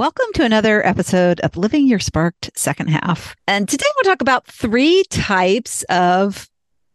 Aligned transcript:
Welcome 0.00 0.32
to 0.36 0.44
another 0.44 0.84
episode 0.86 1.40
of 1.40 1.58
Living 1.58 1.86
Your 1.86 1.98
Sparked 1.98 2.50
Second 2.56 2.88
Half. 2.88 3.36
And 3.46 3.68
today 3.68 3.84
we'll 3.96 4.10
talk 4.10 4.22
about 4.22 4.46
three 4.46 5.04
types 5.10 5.82
of 5.90 6.48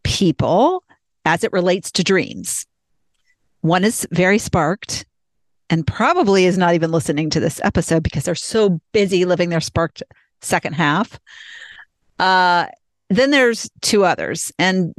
people 0.04 0.84
as 1.24 1.44
it 1.44 1.54
relates 1.54 1.92
to 1.92 2.04
dreams. 2.04 2.66
One 3.62 3.84
is 3.84 4.08
very 4.10 4.40
sparked 4.40 5.06
and 5.70 5.86
probably 5.86 6.46
is 6.46 6.58
not 6.58 6.74
even 6.74 6.92
listening 6.92 7.30
to 7.30 7.40
this 7.40 7.62
episode 7.64 8.02
because 8.02 8.24
they're 8.24 8.34
so 8.34 8.82
busy 8.92 9.24
living 9.24 9.50
their 9.50 9.62
sparked 9.62 10.02
second 10.42 10.74
half. 10.74 11.20
Uh, 12.18 12.66
then 13.12 13.30
there's 13.30 13.70
two 13.84 14.04
others. 14.04 14.52
And 14.58 14.96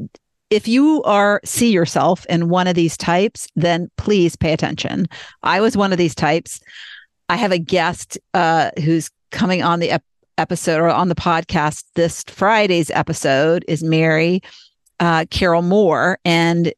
if 0.48 0.68
you 0.68 1.02
are 1.02 1.41
see 1.45 1.73
yourself 1.73 2.25
in 2.27 2.50
one 2.50 2.68
of 2.68 2.77
these 2.77 2.96
types, 2.96 3.48
then 3.57 3.91
please 3.96 4.36
pay 4.36 4.52
attention. 4.52 5.09
I 5.43 5.61
was 5.61 5.77
one 5.77 5.91
of 5.91 5.98
these 5.98 6.14
types. 6.14 6.61
I 7.29 7.36
have 7.36 7.52
a 7.52 7.58
guest 7.58 8.18
uh, 8.34 8.70
who's 8.84 9.11
coming 9.30 9.62
on 9.62 9.80
the 9.80 9.90
ep- 9.90 10.05
episode 10.38 10.80
or 10.80 10.88
on 10.88 11.09
the 11.09 11.14
podcast. 11.14 11.84
This 11.95 12.23
Friday's 12.24 12.91
episode 12.91 13.64
is 13.69 13.83
Mary 13.83 14.42
uh, 15.00 15.27
Carroll 15.30 15.62
Moore. 15.62 16.19
And 16.24 16.73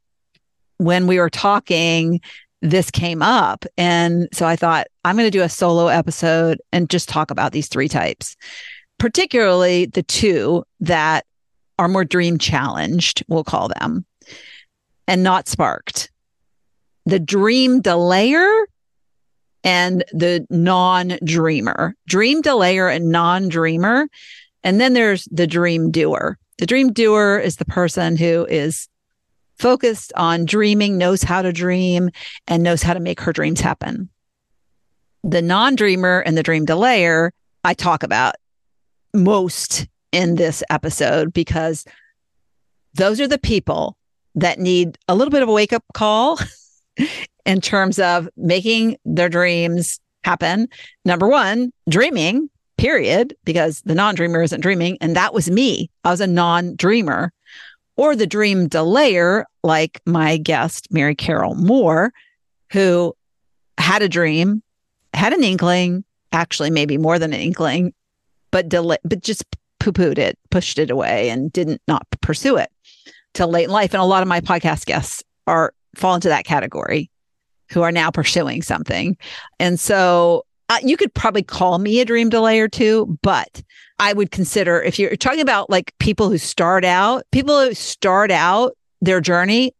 when 0.78 1.06
we 1.06 1.18
were 1.18 1.30
talking, 1.30 2.20
this 2.62 2.90
came 2.90 3.22
up. 3.22 3.64
And 3.76 4.28
so 4.32 4.46
I 4.46 4.56
thought, 4.56 4.86
I'm 5.04 5.16
going 5.16 5.26
to 5.26 5.38
do 5.38 5.42
a 5.42 5.48
solo 5.48 5.88
episode 5.88 6.60
and 6.72 6.90
just 6.90 7.08
talk 7.08 7.30
about 7.30 7.52
these 7.52 7.68
three 7.68 7.88
types, 7.88 8.36
particularly 8.98 9.86
the 9.86 10.02
two 10.02 10.64
that 10.80 11.24
are 11.78 11.88
more 11.88 12.04
dream 12.04 12.38
challenged, 12.38 13.22
we'll 13.28 13.44
call 13.44 13.68
them, 13.68 14.04
and 15.06 15.22
not 15.22 15.46
sparked. 15.46 16.10
The 17.06 17.20
dream 17.20 17.80
delayer 17.80 18.66
and 19.64 20.04
the 20.12 20.46
non 20.50 21.18
dreamer, 21.24 21.94
dream 22.06 22.42
delayer 22.42 22.88
and 22.94 23.10
non 23.10 23.48
dreamer. 23.48 24.08
And 24.64 24.80
then 24.80 24.92
there's 24.92 25.24
the 25.30 25.46
dream 25.46 25.90
doer. 25.90 26.38
The 26.58 26.66
dream 26.66 26.92
doer 26.92 27.38
is 27.38 27.56
the 27.56 27.64
person 27.64 28.16
who 28.16 28.46
is 28.48 28.88
focused 29.58 30.12
on 30.16 30.44
dreaming, 30.44 30.98
knows 30.98 31.22
how 31.22 31.42
to 31.42 31.52
dream, 31.52 32.10
and 32.46 32.62
knows 32.62 32.82
how 32.82 32.94
to 32.94 33.00
make 33.00 33.20
her 33.20 33.32
dreams 33.32 33.60
happen. 33.60 34.08
The 35.24 35.42
non 35.42 35.74
dreamer 35.74 36.20
and 36.20 36.36
the 36.36 36.42
dream 36.42 36.64
delayer, 36.64 37.32
I 37.64 37.74
talk 37.74 38.02
about 38.02 38.34
most 39.14 39.86
in 40.12 40.36
this 40.36 40.62
episode 40.70 41.32
because 41.32 41.84
those 42.94 43.20
are 43.20 43.28
the 43.28 43.38
people 43.38 43.96
that 44.34 44.58
need 44.58 44.98
a 45.08 45.14
little 45.14 45.30
bit 45.30 45.42
of 45.42 45.48
a 45.48 45.52
wake 45.52 45.72
up 45.72 45.84
call 45.94 46.38
in 47.48 47.62
terms 47.62 47.98
of 47.98 48.28
making 48.36 48.98
their 49.06 49.30
dreams 49.30 49.98
happen. 50.22 50.68
Number 51.06 51.26
one, 51.26 51.72
dreaming, 51.88 52.50
period, 52.76 53.34
because 53.44 53.80
the 53.86 53.94
non 53.94 54.14
dreamer 54.14 54.42
isn't 54.42 54.60
dreaming. 54.60 54.98
And 55.00 55.16
that 55.16 55.32
was 55.32 55.50
me. 55.50 55.90
I 56.04 56.10
was 56.10 56.20
a 56.20 56.26
non 56.26 56.76
dreamer. 56.76 57.32
Or 57.96 58.14
the 58.14 58.26
dream 58.26 58.68
delayer, 58.68 59.44
like 59.64 60.00
my 60.04 60.36
guest, 60.36 60.88
Mary 60.92 61.16
Carroll 61.16 61.54
Moore, 61.54 62.12
who 62.70 63.16
had 63.78 64.02
a 64.02 64.08
dream, 64.08 64.62
had 65.14 65.32
an 65.32 65.42
inkling, 65.42 66.04
actually, 66.30 66.70
maybe 66.70 66.98
more 66.98 67.18
than 67.18 67.32
an 67.32 67.40
inkling, 67.40 67.94
but 68.50 68.68
delay, 68.68 68.98
but 69.04 69.22
just 69.22 69.44
poo 69.80 69.90
pooed 69.90 70.18
it, 70.18 70.38
pushed 70.50 70.78
it 70.78 70.90
away, 70.90 71.30
and 71.30 71.50
didn't 71.50 71.80
not 71.88 72.06
pursue 72.20 72.58
it 72.58 72.70
till 73.32 73.48
late 73.48 73.64
in 73.64 73.70
life. 73.70 73.94
And 73.94 74.02
a 74.02 74.04
lot 74.04 74.22
of 74.22 74.28
my 74.28 74.42
podcast 74.42 74.84
guests 74.84 75.24
are 75.46 75.72
fall 75.96 76.14
into 76.14 76.28
that 76.28 76.44
category 76.44 77.10
who 77.70 77.82
are 77.82 77.92
now 77.92 78.10
pursuing 78.10 78.62
something. 78.62 79.16
And 79.58 79.78
so 79.78 80.44
uh, 80.68 80.78
you 80.82 80.96
could 80.96 81.12
probably 81.14 81.42
call 81.42 81.78
me 81.78 82.00
a 82.00 82.04
dream 82.04 82.30
delayer 82.30 82.70
too, 82.70 83.18
but 83.22 83.62
I 83.98 84.12
would 84.12 84.30
consider 84.30 84.80
if 84.82 84.98
you're 84.98 85.16
talking 85.16 85.40
about 85.40 85.70
like 85.70 85.92
people 85.98 86.30
who 86.30 86.38
start 86.38 86.84
out, 86.84 87.24
people 87.32 87.60
who 87.60 87.74
start 87.74 88.30
out 88.30 88.76
their 89.00 89.20
journey, 89.20 89.74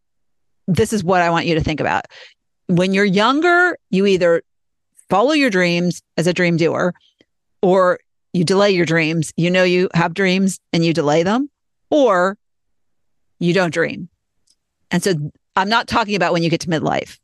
this 0.67 0.93
is 0.93 1.05
what 1.05 1.23
I 1.23 1.31
want 1.31 1.47
you 1.47 1.55
to 1.55 1.63
think 1.63 1.81
about. 1.81 2.07
When 2.67 2.93
you're 2.93 3.05
younger, 3.05 3.79
you 3.91 4.07
either 4.07 4.43
follow 5.09 5.33
your 5.33 5.51
dreams 5.51 6.03
as 6.17 6.27
a 6.27 6.33
dream 6.33 6.57
doer 6.57 6.95
or 7.63 7.99
you 8.33 8.45
delay 8.45 8.71
your 8.71 8.87
dreams. 8.87 9.33
You 9.37 9.51
know, 9.51 9.65
you 9.65 9.89
have 9.95 10.15
dreams 10.15 10.61
and 10.73 10.85
you 10.85 10.93
delay 10.93 11.23
them, 11.23 11.51
or 11.91 12.37
you 13.39 13.55
don't 13.55 13.73
dream. 13.73 14.09
And 14.91 15.03
so 15.03 15.15
I'm 15.57 15.69
not 15.69 15.89
talking 15.89 16.15
about 16.15 16.33
when 16.33 16.43
you 16.43 16.51
get 16.51 16.61
to 16.61 16.69
midlife 16.69 17.19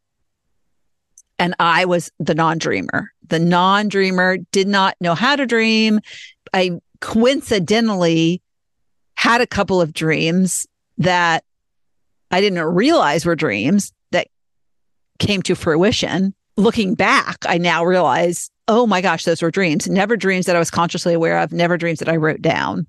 and 1.39 1.55
I 1.59 1.85
was 1.85 2.11
the 2.19 2.35
non 2.35 2.59
dreamer. 2.59 3.11
The 3.29 3.39
non 3.39 3.89
dreamer 3.89 4.39
did 4.53 4.69
not 4.69 4.97
know 5.01 5.15
how 5.15 5.37
to 5.37 5.47
dream. 5.47 6.01
I 6.53 6.81
coincidentally 7.01 8.41
had 9.17 9.41
a 9.41 9.47
couple 9.47 9.81
of 9.81 9.93
dreams 9.93 10.67
that 10.99 11.45
I 12.31 12.41
didn't 12.41 12.63
realize 12.63 13.25
were 13.25 13.37
dreams 13.37 13.93
that 14.13 14.29
came 15.19 15.43
to 15.43 15.55
fruition. 15.55 16.35
Looking 16.57 16.95
back, 16.95 17.39
I 17.47 17.59
now 17.59 17.85
realize, 17.85 18.51
oh 18.69 18.87
my 18.87 19.01
gosh, 19.01 19.25
those 19.25 19.43
were 19.43 19.51
dreams. 19.51 19.89
Never 19.89 20.17
dreams 20.17 20.47
that 20.47 20.57
I 20.57 20.61
was 20.61 20.71
consciously 20.71 21.15
aware 21.15 21.39
of, 21.39 21.53
never 21.53 21.77
dreams 21.77 21.99
that 21.99 22.09
I 22.09 22.17
wrote 22.17 22.43
down. 22.43 22.87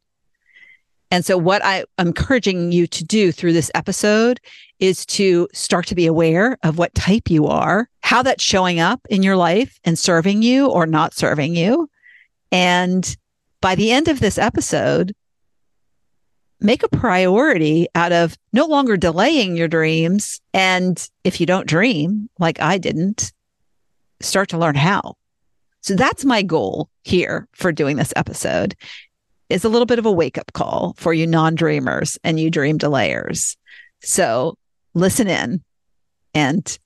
And 1.12 1.26
so, 1.26 1.38
what 1.38 1.64
I, 1.64 1.86
am 1.98 2.08
encouraging 2.08 2.72
you 2.72 2.88
to 2.88 3.04
do 3.04 3.32
through 3.32 3.54
this 3.54 3.72
episode 3.76 4.40
is 4.80 5.06
to 5.06 5.48
start 5.54 5.88
to 5.88 5.96
be 5.96 6.06
aware 6.06 6.58
of 6.64 6.78
what 6.78 6.94
type 6.96 7.30
you 7.30 7.48
are, 7.48 7.90
how 8.02 8.22
that's 8.22 8.44
showing 8.44 8.80
up 8.80 9.02
in 9.10 9.24
your 9.24 9.38
life 9.38 9.80
and 9.84 9.98
serving 9.98 10.42
you 10.42 10.68
or 10.68 10.86
not 10.86 11.14
serving 11.14 11.56
you. 11.56 11.90
And 12.52 13.16
by 13.62 13.76
the 13.76 13.92
end 13.92 14.08
of 14.08 14.20
this 14.20 14.38
episode, 14.38 15.16
make 16.60 16.84
a 16.84 16.90
priority 16.90 17.88
out 17.96 18.12
of 18.12 18.38
no 18.54 18.66
longer 18.66 18.98
delaying 18.98 19.56
your 19.56 19.68
dreams. 19.68 20.42
And 20.54 21.10
if 21.24 21.40
you 21.40 21.46
don't 21.46 21.68
dream, 21.68 22.30
like 22.40 22.60
I 22.62 22.78
didn't, 22.78 23.32
start 24.22 24.50
to 24.50 24.58
learn 24.58 24.76
how. 24.76 25.16
So 25.82 25.96
that's 25.96 26.26
my 26.26 26.42
goal 26.42 26.90
here 27.04 27.48
for 27.54 27.72
doing 27.72 27.98
this 27.98 28.14
episode 28.16 28.76
is 29.50 29.64
a 29.64 29.70
little 29.70 29.86
bit 29.86 30.00
of 30.00 30.06
a 30.06 30.12
wake 30.12 30.38
up 30.38 30.52
call 30.54 30.96
for 30.98 31.14
you 31.14 31.28
non 31.28 31.56
dreamers 31.56 32.18
and 32.24 32.40
you 32.40 32.50
dream 32.50 32.78
delayers. 32.80 33.56
So 34.02 34.58
listen 34.96 35.28
in 35.28 35.62
and 36.34 36.80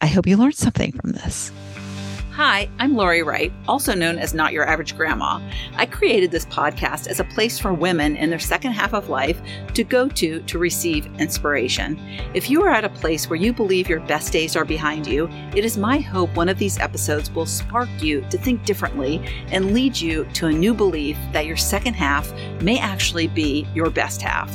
I 0.00 0.06
hope 0.06 0.26
you 0.26 0.36
learned 0.36 0.56
something 0.56 0.92
from 0.92 1.12
this. 1.12 1.50
Hi, 2.32 2.68
I'm 2.78 2.96
Lori 2.96 3.22
Wright, 3.22 3.50
also 3.66 3.94
known 3.94 4.18
as 4.18 4.34
Not 4.34 4.52
Your 4.52 4.68
Average 4.68 4.94
Grandma. 4.94 5.40
I 5.76 5.86
created 5.86 6.30
this 6.30 6.44
podcast 6.44 7.06
as 7.06 7.18
a 7.18 7.24
place 7.24 7.58
for 7.58 7.72
women 7.72 8.14
in 8.14 8.28
their 8.28 8.38
second 8.38 8.72
half 8.72 8.92
of 8.92 9.08
life 9.08 9.40
to 9.72 9.82
go 9.82 10.06
to 10.10 10.42
to 10.42 10.58
receive 10.58 11.06
inspiration. 11.18 11.98
If 12.34 12.50
you 12.50 12.62
are 12.62 12.68
at 12.68 12.84
a 12.84 12.90
place 12.90 13.30
where 13.30 13.38
you 13.38 13.54
believe 13.54 13.88
your 13.88 14.00
best 14.00 14.34
days 14.34 14.54
are 14.54 14.66
behind 14.66 15.06
you, 15.06 15.30
it 15.54 15.64
is 15.64 15.78
my 15.78 15.98
hope 15.98 16.36
one 16.36 16.50
of 16.50 16.58
these 16.58 16.78
episodes 16.78 17.30
will 17.30 17.46
spark 17.46 17.88
you 18.02 18.20
to 18.28 18.36
think 18.36 18.66
differently 18.66 19.26
and 19.50 19.72
lead 19.72 19.98
you 19.98 20.26
to 20.34 20.48
a 20.48 20.52
new 20.52 20.74
belief 20.74 21.16
that 21.32 21.46
your 21.46 21.56
second 21.56 21.94
half 21.94 22.30
may 22.60 22.78
actually 22.78 23.28
be 23.28 23.66
your 23.74 23.88
best 23.88 24.20
half. 24.20 24.54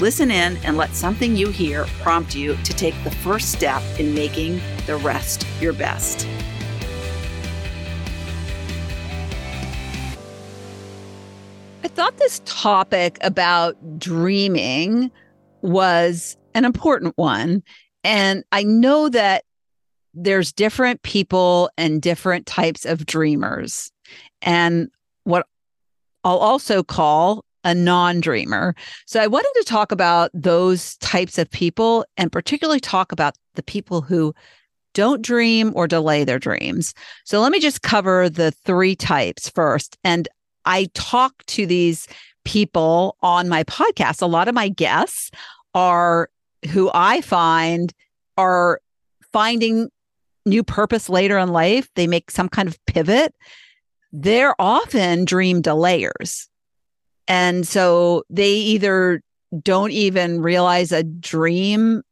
Listen 0.00 0.30
in 0.30 0.56
and 0.58 0.76
let 0.76 0.94
something 0.94 1.34
you 1.34 1.50
hear 1.50 1.84
prompt 2.00 2.32
you 2.32 2.54
to 2.62 2.72
take 2.72 2.94
the 3.02 3.10
first 3.10 3.50
step 3.50 3.82
in 3.98 4.14
making 4.14 4.60
the 4.86 4.96
rest 4.98 5.44
your 5.60 5.72
best. 5.72 6.24
I 11.82 11.88
thought 11.88 12.16
this 12.18 12.40
topic 12.44 13.18
about 13.22 13.98
dreaming 13.98 15.10
was 15.62 16.36
an 16.54 16.64
important 16.64 17.14
one. 17.16 17.64
And 18.04 18.44
I 18.52 18.62
know 18.62 19.08
that 19.08 19.44
there's 20.14 20.52
different 20.52 21.02
people 21.02 21.70
and 21.76 22.00
different 22.00 22.46
types 22.46 22.84
of 22.84 23.04
dreamers. 23.04 23.90
And 24.42 24.90
what 25.24 25.46
I'll 26.22 26.38
also 26.38 26.84
call 26.84 27.44
a 27.68 27.74
non 27.74 28.20
dreamer. 28.20 28.74
So 29.06 29.20
I 29.20 29.26
wanted 29.26 29.52
to 29.56 29.64
talk 29.64 29.92
about 29.92 30.30
those 30.32 30.96
types 30.96 31.36
of 31.36 31.50
people 31.50 32.06
and 32.16 32.32
particularly 32.32 32.80
talk 32.80 33.12
about 33.12 33.36
the 33.54 33.62
people 33.62 34.00
who 34.00 34.34
don't 34.94 35.20
dream 35.20 35.72
or 35.76 35.86
delay 35.86 36.24
their 36.24 36.38
dreams. 36.38 36.94
So 37.24 37.40
let 37.40 37.52
me 37.52 37.60
just 37.60 37.82
cover 37.82 38.30
the 38.30 38.50
three 38.50 38.96
types 38.96 39.50
first. 39.50 39.98
And 40.02 40.28
I 40.64 40.88
talk 40.94 41.44
to 41.48 41.66
these 41.66 42.08
people 42.46 43.16
on 43.22 43.50
my 43.50 43.64
podcast. 43.64 44.22
A 44.22 44.26
lot 44.26 44.48
of 44.48 44.54
my 44.54 44.70
guests 44.70 45.30
are 45.74 46.30
who 46.70 46.90
I 46.94 47.20
find 47.20 47.92
are 48.38 48.80
finding 49.30 49.90
new 50.46 50.64
purpose 50.64 51.10
later 51.10 51.36
in 51.36 51.50
life. 51.50 51.90
They 51.96 52.06
make 52.06 52.30
some 52.30 52.48
kind 52.48 52.66
of 52.66 52.82
pivot. 52.86 53.34
They're 54.10 54.54
often 54.58 55.26
dream 55.26 55.60
delayers. 55.60 56.48
And 57.28 57.68
so 57.68 58.24
they 58.30 58.52
either 58.52 59.22
don't 59.62 59.92
even 59.92 60.42
realize 60.42 60.92
a 60.92 61.02
dream 61.02 62.02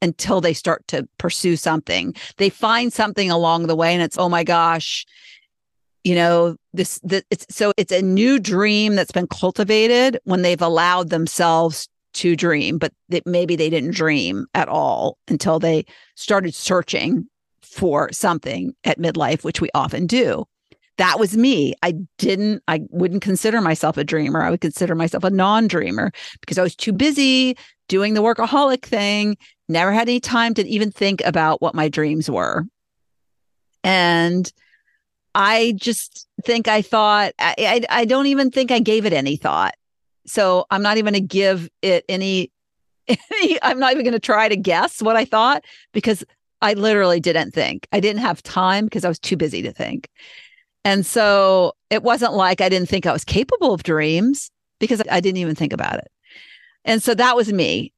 until 0.00 0.40
they 0.40 0.52
start 0.52 0.86
to 0.88 1.08
pursue 1.18 1.56
something. 1.56 2.14
They 2.36 2.50
find 2.50 2.92
something 2.92 3.30
along 3.30 3.66
the 3.66 3.74
way 3.74 3.92
and 3.92 4.02
it's, 4.02 4.18
oh 4.18 4.28
my 4.28 4.44
gosh, 4.44 5.04
you 6.04 6.14
know, 6.14 6.56
this, 6.72 7.00
this 7.02 7.22
it's 7.30 7.46
so 7.50 7.72
it's 7.76 7.92
a 7.92 8.02
new 8.02 8.38
dream 8.38 8.94
that's 8.94 9.10
been 9.10 9.26
cultivated 9.26 10.20
when 10.24 10.42
they've 10.42 10.62
allowed 10.62 11.10
themselves 11.10 11.88
to 12.14 12.36
dream, 12.36 12.78
but 12.78 12.92
that 13.08 13.26
maybe 13.26 13.56
they 13.56 13.68
didn't 13.68 13.94
dream 13.94 14.46
at 14.54 14.68
all 14.68 15.18
until 15.28 15.58
they 15.58 15.84
started 16.14 16.54
searching 16.54 17.26
for 17.62 18.10
something 18.12 18.74
at 18.84 18.98
midlife, 18.98 19.44
which 19.44 19.60
we 19.60 19.68
often 19.74 20.06
do. 20.06 20.44
That 20.98 21.18
was 21.18 21.36
me. 21.36 21.74
I 21.82 21.94
didn't, 22.18 22.62
I 22.68 22.82
wouldn't 22.90 23.22
consider 23.22 23.60
myself 23.60 23.96
a 23.96 24.04
dreamer. 24.04 24.42
I 24.42 24.50
would 24.50 24.60
consider 24.60 24.94
myself 24.94 25.24
a 25.24 25.30
non 25.30 25.68
dreamer 25.68 26.12
because 26.40 26.58
I 26.58 26.62
was 26.62 26.74
too 26.74 26.92
busy 26.92 27.56
doing 27.88 28.14
the 28.14 28.22
workaholic 28.22 28.82
thing, 28.82 29.36
never 29.68 29.92
had 29.92 30.08
any 30.08 30.20
time 30.20 30.54
to 30.54 30.66
even 30.68 30.90
think 30.90 31.22
about 31.24 31.62
what 31.62 31.74
my 31.74 31.88
dreams 31.88 32.30
were. 32.30 32.64
And 33.82 34.52
I 35.34 35.74
just 35.76 36.26
think 36.44 36.68
I 36.68 36.82
thought, 36.82 37.32
I, 37.38 37.54
I, 37.58 38.00
I 38.00 38.04
don't 38.04 38.26
even 38.26 38.50
think 38.50 38.70
I 38.70 38.80
gave 38.80 39.06
it 39.06 39.12
any 39.12 39.36
thought. 39.36 39.74
So 40.26 40.66
I'm 40.70 40.82
not 40.82 40.98
even 40.98 41.14
going 41.14 41.22
to 41.22 41.26
give 41.26 41.68
it 41.80 42.04
any, 42.08 42.50
any 43.08 43.58
I'm 43.62 43.78
not 43.78 43.92
even 43.92 44.04
going 44.04 44.12
to 44.12 44.18
try 44.20 44.48
to 44.48 44.56
guess 44.56 45.00
what 45.00 45.16
I 45.16 45.24
thought 45.24 45.64
because 45.92 46.24
I 46.60 46.74
literally 46.74 47.20
didn't 47.20 47.52
think. 47.52 47.86
I 47.92 48.00
didn't 48.00 48.20
have 48.20 48.42
time 48.42 48.84
because 48.84 49.04
I 49.04 49.08
was 49.08 49.20
too 49.20 49.36
busy 49.36 49.62
to 49.62 49.72
think. 49.72 50.08
And 50.84 51.04
so 51.04 51.72
it 51.90 52.02
wasn't 52.02 52.34
like 52.34 52.60
I 52.60 52.68
didn't 52.68 52.88
think 52.88 53.06
I 53.06 53.12
was 53.12 53.24
capable 53.24 53.72
of 53.72 53.82
dreams 53.82 54.50
because 54.78 55.02
I 55.10 55.20
didn't 55.20 55.38
even 55.38 55.54
think 55.54 55.72
about 55.72 55.98
it. 55.98 56.10
And 56.84 57.02
so 57.02 57.14
that 57.14 57.36
was 57.36 57.52
me. 57.52 57.92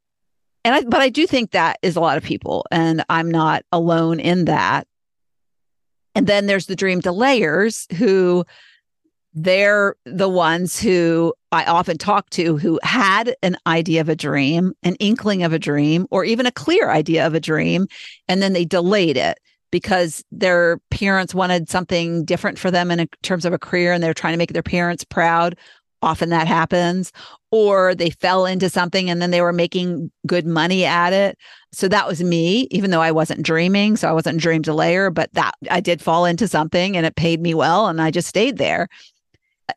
And 0.65 0.75
I, 0.75 0.82
but 0.82 1.00
I 1.00 1.09
do 1.09 1.27
think 1.27 1.53
that 1.53 1.79
is 1.82 1.97
a 1.97 2.00
lot 2.00 2.19
of 2.19 2.23
people, 2.23 2.67
and 2.71 3.05
I'm 3.09 3.31
not 3.31 3.65
alone 3.73 4.21
in 4.21 4.44
that. 4.47 4.87
And 6.15 6.27
then 6.27 6.47
there's 6.47 6.67
the 6.67 6.77
dream 6.77 7.00
delayers 7.00 7.91
who 7.94 8.44
they're 9.32 9.94
the 10.05 10.29
ones 10.29 10.79
who 10.79 11.32
I 11.53 11.65
often 11.65 11.97
talk 11.97 12.29
to 12.31 12.56
who 12.56 12.81
had 12.82 13.35
an 13.43 13.56
idea 13.67 14.00
of 14.00 14.09
a 14.09 14.17
dream, 14.17 14.75
an 14.82 14.97
inkling 14.97 15.44
of 15.44 15.53
a 15.53 15.59
dream, 15.59 16.06
or 16.11 16.25
even 16.25 16.47
a 16.47 16.53
clear 16.53 16.91
idea 16.91 17.27
of 17.27 17.35
a 17.35 17.41
dream, 17.41 17.87
and 18.29 18.43
then 18.43 18.53
they 18.53 18.65
delayed 18.65 19.17
it 19.17 19.38
because 19.70 20.25
their 20.31 20.78
parents 20.90 21.34
wanted 21.34 21.69
something 21.69 22.25
different 22.25 22.58
for 22.58 22.70
them 22.70 22.90
in 22.90 23.00
a, 23.00 23.06
terms 23.22 23.44
of 23.44 23.52
a 23.52 23.58
career 23.58 23.93
and 23.93 24.02
they're 24.02 24.14
trying 24.14 24.34
to 24.34 24.38
make 24.38 24.52
their 24.52 24.62
parents 24.62 25.05
proud. 25.05 25.56
Often 26.02 26.31
that 26.31 26.46
happens. 26.46 27.12
Or 27.50 27.94
they 27.94 28.11
fell 28.11 28.46
into 28.46 28.70
something 28.70 29.11
and 29.11 29.20
then 29.20 29.31
they 29.32 29.43
were 29.43 29.52
making 29.52 30.11
good 30.26 30.46
money 30.46 30.84
at 30.84 31.12
it. 31.12 31.37
So 31.72 31.88
that 31.88 32.06
was 32.06 32.22
me, 32.22 32.69
even 32.70 32.90
though 32.90 33.02
I 33.02 33.12
wasn't 33.12 33.43
dreaming. 33.43 33.96
So 33.96 34.08
I 34.08 34.12
wasn't 34.12 34.38
a 34.38 34.40
dream 34.40 34.62
delayer, 34.62 35.12
but 35.12 35.32
that 35.34 35.55
I 35.70 35.81
did 35.81 36.00
fall 36.00 36.25
into 36.25 36.49
something 36.49 36.96
and 36.96 37.05
it 37.05 37.17
paid 37.17 37.40
me 37.40 37.55
well 37.55 37.87
and 37.87 38.00
I 38.00 38.11
just 38.11 38.28
stayed 38.28 38.56
there. 38.56 38.88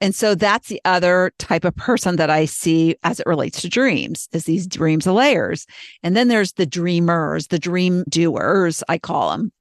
And 0.01 0.15
so 0.15 0.35
that's 0.35 0.69
the 0.69 0.81
other 0.85 1.31
type 1.39 1.65
of 1.65 1.75
person 1.75 2.15
that 2.15 2.29
I 2.29 2.45
see 2.45 2.95
as 3.03 3.19
it 3.19 3.27
relates 3.27 3.61
to 3.61 3.69
dreams 3.69 4.27
is 4.31 4.45
these 4.45 4.67
dreams 4.67 5.05
layers. 5.05 5.67
And 6.01 6.15
then 6.15 6.27
there's 6.27 6.53
the 6.53 6.65
dreamers, 6.65 7.47
the 7.47 7.59
dream 7.59 8.03
doers, 8.09 8.83
I 8.89 8.97
call 8.97 9.31
them. 9.31 9.51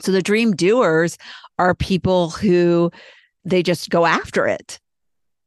So 0.00 0.12
the 0.12 0.22
dream 0.22 0.54
doers 0.54 1.18
are 1.58 1.74
people 1.74 2.30
who 2.30 2.90
they 3.44 3.62
just 3.62 3.90
go 3.90 4.06
after 4.06 4.46
it. 4.46 4.78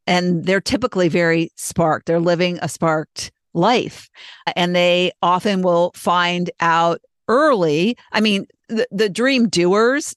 And 0.07 0.45
they're 0.45 0.61
typically 0.61 1.07
very 1.07 1.51
sparked. 1.55 2.07
They're 2.07 2.19
living 2.19 2.59
a 2.61 2.67
sparked 2.67 3.31
life. 3.53 4.09
And 4.55 4.75
they 4.75 5.11
often 5.21 5.61
will 5.61 5.91
find 5.95 6.49
out 6.59 7.01
early. 7.27 7.97
I 8.11 8.21
mean, 8.21 8.47
the, 8.67 8.87
the 8.91 9.09
dream 9.09 9.47
doers, 9.47 10.15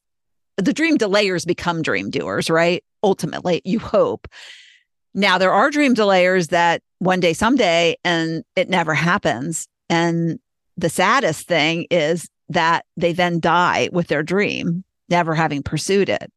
the 0.56 0.72
dream 0.72 0.96
delayers 0.96 1.46
become 1.46 1.82
dream 1.82 2.10
doers, 2.10 2.48
right? 2.48 2.82
Ultimately, 3.02 3.60
you 3.64 3.78
hope. 3.78 4.26
Now, 5.14 5.38
there 5.38 5.52
are 5.52 5.70
dream 5.70 5.94
delayers 5.94 6.48
that 6.48 6.82
one 6.98 7.20
day, 7.20 7.34
someday, 7.34 7.96
and 8.04 8.42
it 8.56 8.68
never 8.68 8.94
happens. 8.94 9.68
And 9.88 10.40
the 10.76 10.88
saddest 10.88 11.46
thing 11.46 11.86
is 11.90 12.28
that 12.48 12.84
they 12.96 13.12
then 13.12 13.40
die 13.40 13.88
with 13.92 14.08
their 14.08 14.22
dream, 14.22 14.84
never 15.08 15.34
having 15.34 15.62
pursued 15.62 16.08
it. 16.08 16.30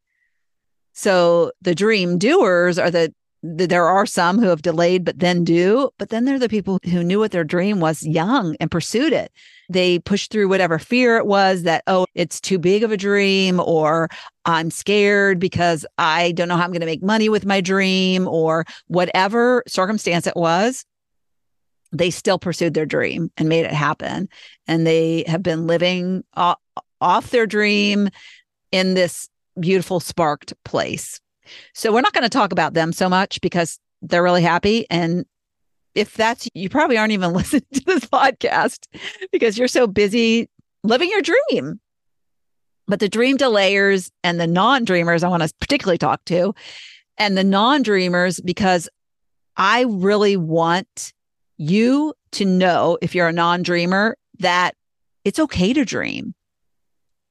So 0.93 1.51
the 1.61 1.75
dream 1.75 2.17
doers 2.17 2.79
are 2.79 2.89
the, 2.89 3.13
the, 3.43 3.67
there 3.67 3.85
are 3.85 4.07
some 4.07 4.39
who 4.39 4.47
have 4.47 4.63
delayed 4.63 5.05
but 5.05 5.19
then 5.19 5.43
do, 5.43 5.91
but 5.99 6.09
then 6.09 6.25
they're 6.25 6.39
the 6.39 6.49
people 6.49 6.79
who 6.85 7.03
knew 7.03 7.19
what 7.19 7.31
their 7.31 7.43
dream 7.43 7.79
was 7.79 8.03
young 8.03 8.55
and 8.59 8.71
pursued 8.71 9.13
it. 9.13 9.31
They 9.69 9.99
pushed 9.99 10.31
through 10.31 10.47
whatever 10.47 10.79
fear 10.79 11.17
it 11.17 11.27
was 11.27 11.63
that, 11.63 11.83
oh, 11.85 12.07
it's 12.15 12.41
too 12.41 12.57
big 12.57 12.83
of 12.83 12.91
a 12.91 12.97
dream, 12.97 13.59
or 13.59 14.09
I'm 14.45 14.71
scared 14.71 15.39
because 15.39 15.85
I 15.97 16.31
don't 16.31 16.47
know 16.47 16.55
how 16.55 16.63
I'm 16.63 16.71
going 16.71 16.79
to 16.79 16.87
make 16.87 17.03
money 17.03 17.29
with 17.29 17.45
my 17.45 17.61
dream, 17.61 18.27
or 18.27 18.65
whatever 18.87 19.63
circumstance 19.67 20.25
it 20.25 20.35
was 20.35 20.83
they 21.97 22.09
still 22.09 22.39
pursued 22.39 22.73
their 22.73 22.85
dream 22.85 23.31
and 23.37 23.49
made 23.49 23.65
it 23.65 23.73
happen. 23.73 24.29
And 24.67 24.85
they 24.85 25.23
have 25.27 25.43
been 25.43 25.67
living 25.67 26.23
off, 26.35 26.59
off 27.01 27.31
their 27.31 27.47
dream 27.47 28.09
in 28.71 28.93
this 28.93 29.29
beautiful, 29.59 29.99
sparked 29.99 30.53
place. 30.63 31.19
So 31.73 31.93
we're 31.93 32.01
not 32.01 32.13
going 32.13 32.23
to 32.23 32.29
talk 32.29 32.51
about 32.51 32.73
them 32.73 32.91
so 32.91 33.09
much 33.09 33.39
because 33.41 33.79
they're 34.01 34.23
really 34.23 34.41
happy. 34.41 34.85
And 34.89 35.25
if 35.95 36.13
that's, 36.13 36.47
you 36.53 36.69
probably 36.69 36.97
aren't 36.97 37.13
even 37.13 37.33
listening 37.33 37.65
to 37.73 37.83
this 37.85 38.05
podcast 38.05 38.85
because 39.31 39.57
you're 39.57 39.67
so 39.67 39.87
busy 39.87 40.49
living 40.83 41.09
your 41.09 41.21
dream. 41.21 41.79
But 42.87 42.99
the 42.99 43.09
dream 43.09 43.37
delayers 43.37 44.09
and 44.23 44.39
the 44.39 44.47
non 44.47 44.85
dreamers, 44.85 45.23
I 45.23 45.27
want 45.27 45.43
to 45.43 45.53
particularly 45.59 45.97
talk 45.97 46.23
to, 46.25 46.55
and 47.17 47.37
the 47.37 47.43
non 47.43 47.81
dreamers, 47.81 48.39
because 48.39 48.87
I 49.57 49.85
really 49.89 50.37
want 50.37 51.11
you 51.57 52.13
to 52.33 52.45
know 52.45 52.97
if 53.01 53.15
you're 53.15 53.27
a 53.27 53.33
non 53.33 53.63
dreamer 53.63 54.17
that 54.39 54.75
it's 55.25 55.39
okay 55.39 55.73
to 55.73 55.83
dream. 55.83 56.33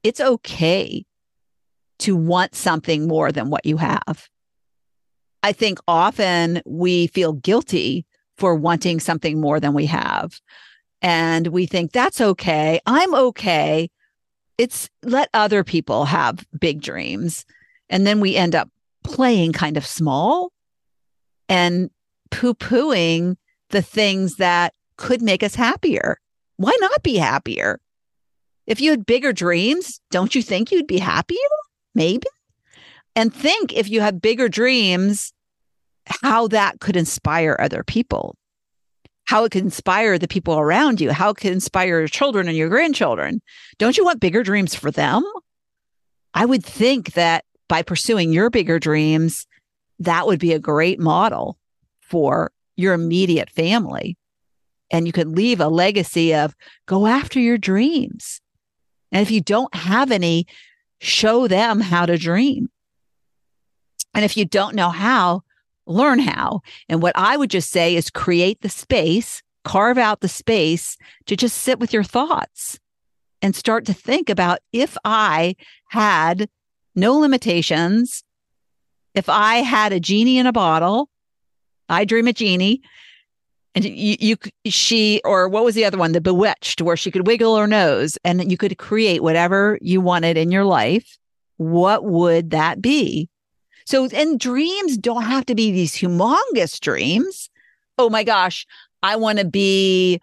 It's 0.02 0.20
okay 0.20 1.04
to 2.00 2.16
want 2.16 2.54
something 2.54 3.08
more 3.08 3.32
than 3.32 3.50
what 3.50 3.64
you 3.64 3.78
have. 3.78 4.28
I 5.42 5.52
think 5.52 5.78
often 5.88 6.60
we 6.66 7.06
feel 7.08 7.32
guilty 7.32 8.04
for 8.36 8.54
wanting 8.54 9.00
something 9.00 9.40
more 9.40 9.60
than 9.60 9.72
we 9.72 9.86
have. 9.86 10.40
And 11.02 11.48
we 11.48 11.66
think 11.66 11.92
that's 11.92 12.20
okay. 12.20 12.80
I'm 12.86 13.14
okay. 13.14 13.90
It's 14.58 14.90
let 15.02 15.28
other 15.32 15.64
people 15.64 16.06
have 16.06 16.44
big 16.58 16.82
dreams. 16.82 17.44
And 17.88 18.06
then 18.06 18.20
we 18.20 18.36
end 18.36 18.54
up 18.54 18.68
playing 19.04 19.52
kind 19.52 19.76
of 19.76 19.86
small 19.86 20.52
and 21.48 21.90
poo 22.30 22.54
pooing 22.54 23.36
the 23.70 23.82
things 23.82 24.36
that 24.36 24.74
could 24.96 25.22
make 25.22 25.42
us 25.42 25.54
happier. 25.54 26.18
Why 26.56 26.76
not 26.80 27.02
be 27.02 27.16
happier? 27.16 27.80
If 28.66 28.80
you 28.80 28.90
had 28.90 29.06
bigger 29.06 29.32
dreams, 29.32 30.00
don't 30.10 30.34
you 30.34 30.42
think 30.42 30.72
you'd 30.72 30.86
be 30.86 30.98
happier? 30.98 31.38
Maybe. 31.94 32.26
And 33.14 33.32
think 33.32 33.72
if 33.72 33.88
you 33.88 34.00
have 34.00 34.20
bigger 34.20 34.48
dreams, 34.48 35.32
how 36.22 36.48
that 36.48 36.80
could 36.80 36.96
inspire 36.96 37.56
other 37.58 37.82
people, 37.82 38.36
how 39.24 39.44
it 39.44 39.52
could 39.52 39.64
inspire 39.64 40.18
the 40.18 40.28
people 40.28 40.58
around 40.58 41.00
you, 41.00 41.12
how 41.12 41.30
it 41.30 41.36
could 41.36 41.52
inspire 41.52 42.00
your 42.00 42.08
children 42.08 42.48
and 42.48 42.56
your 42.56 42.68
grandchildren. 42.68 43.40
Don't 43.78 43.96
you 43.96 44.04
want 44.04 44.20
bigger 44.20 44.42
dreams 44.42 44.74
for 44.74 44.90
them? 44.90 45.24
I 46.34 46.44
would 46.44 46.64
think 46.64 47.14
that 47.14 47.44
by 47.68 47.82
pursuing 47.82 48.32
your 48.32 48.50
bigger 48.50 48.78
dreams, 48.78 49.46
that 49.98 50.26
would 50.26 50.38
be 50.38 50.52
a 50.52 50.58
great 50.58 51.00
model 51.00 51.58
for 52.00 52.52
your 52.76 52.94
immediate 52.94 53.50
family. 53.50 54.16
And 54.90 55.06
you 55.06 55.12
could 55.12 55.28
leave 55.28 55.60
a 55.60 55.68
legacy 55.68 56.34
of 56.34 56.54
go 56.86 57.06
after 57.06 57.40
your 57.40 57.58
dreams. 57.58 58.40
And 59.10 59.22
if 59.22 59.30
you 59.30 59.40
don't 59.40 59.74
have 59.74 60.10
any, 60.10 60.46
show 61.00 61.48
them 61.48 61.80
how 61.80 62.06
to 62.06 62.16
dream. 62.16 62.70
And 64.14 64.24
if 64.24 64.36
you 64.36 64.44
don't 64.44 64.74
know 64.74 64.90
how, 64.90 65.42
learn 65.86 66.18
how. 66.20 66.62
And 66.88 67.02
what 67.02 67.16
I 67.16 67.36
would 67.36 67.50
just 67.50 67.70
say 67.70 67.96
is 67.96 68.10
create 68.10 68.60
the 68.60 68.68
space, 68.68 69.42
carve 69.64 69.98
out 69.98 70.20
the 70.20 70.28
space 70.28 70.96
to 71.26 71.36
just 71.36 71.58
sit 71.58 71.78
with 71.78 71.92
your 71.92 72.04
thoughts 72.04 72.78
and 73.42 73.54
start 73.54 73.84
to 73.86 73.92
think 73.92 74.28
about 74.28 74.60
if 74.72 74.96
I 75.04 75.56
had 75.88 76.48
no 76.94 77.18
limitations, 77.18 78.24
if 79.14 79.28
I 79.28 79.56
had 79.56 79.92
a 79.92 80.00
genie 80.00 80.38
in 80.38 80.46
a 80.46 80.52
bottle, 80.52 81.10
I 81.88 82.04
dream 82.04 82.26
a 82.26 82.32
genie, 82.32 82.82
and 83.76 83.84
you, 83.84 84.16
you, 84.18 84.36
she, 84.70 85.20
or 85.22 85.48
what 85.48 85.62
was 85.62 85.74
the 85.74 85.84
other 85.84 85.98
one, 85.98 86.12
the 86.12 86.20
bewitched, 86.20 86.80
where 86.80 86.96
she 86.96 87.10
could 87.10 87.26
wiggle 87.26 87.56
her 87.56 87.66
nose 87.66 88.16
and 88.24 88.50
you 88.50 88.56
could 88.56 88.78
create 88.78 89.22
whatever 89.22 89.78
you 89.82 90.00
wanted 90.00 90.38
in 90.38 90.50
your 90.50 90.64
life. 90.64 91.18
What 91.58 92.04
would 92.04 92.50
that 92.50 92.80
be? 92.80 93.28
So, 93.84 94.06
and 94.06 94.40
dreams 94.40 94.96
don't 94.96 95.24
have 95.24 95.44
to 95.46 95.54
be 95.54 95.72
these 95.72 95.94
humongous 95.94 96.80
dreams. 96.80 97.50
Oh 97.98 98.08
my 98.08 98.24
gosh, 98.24 98.66
I 99.02 99.16
want 99.16 99.38
to 99.40 99.44
be, 99.44 100.20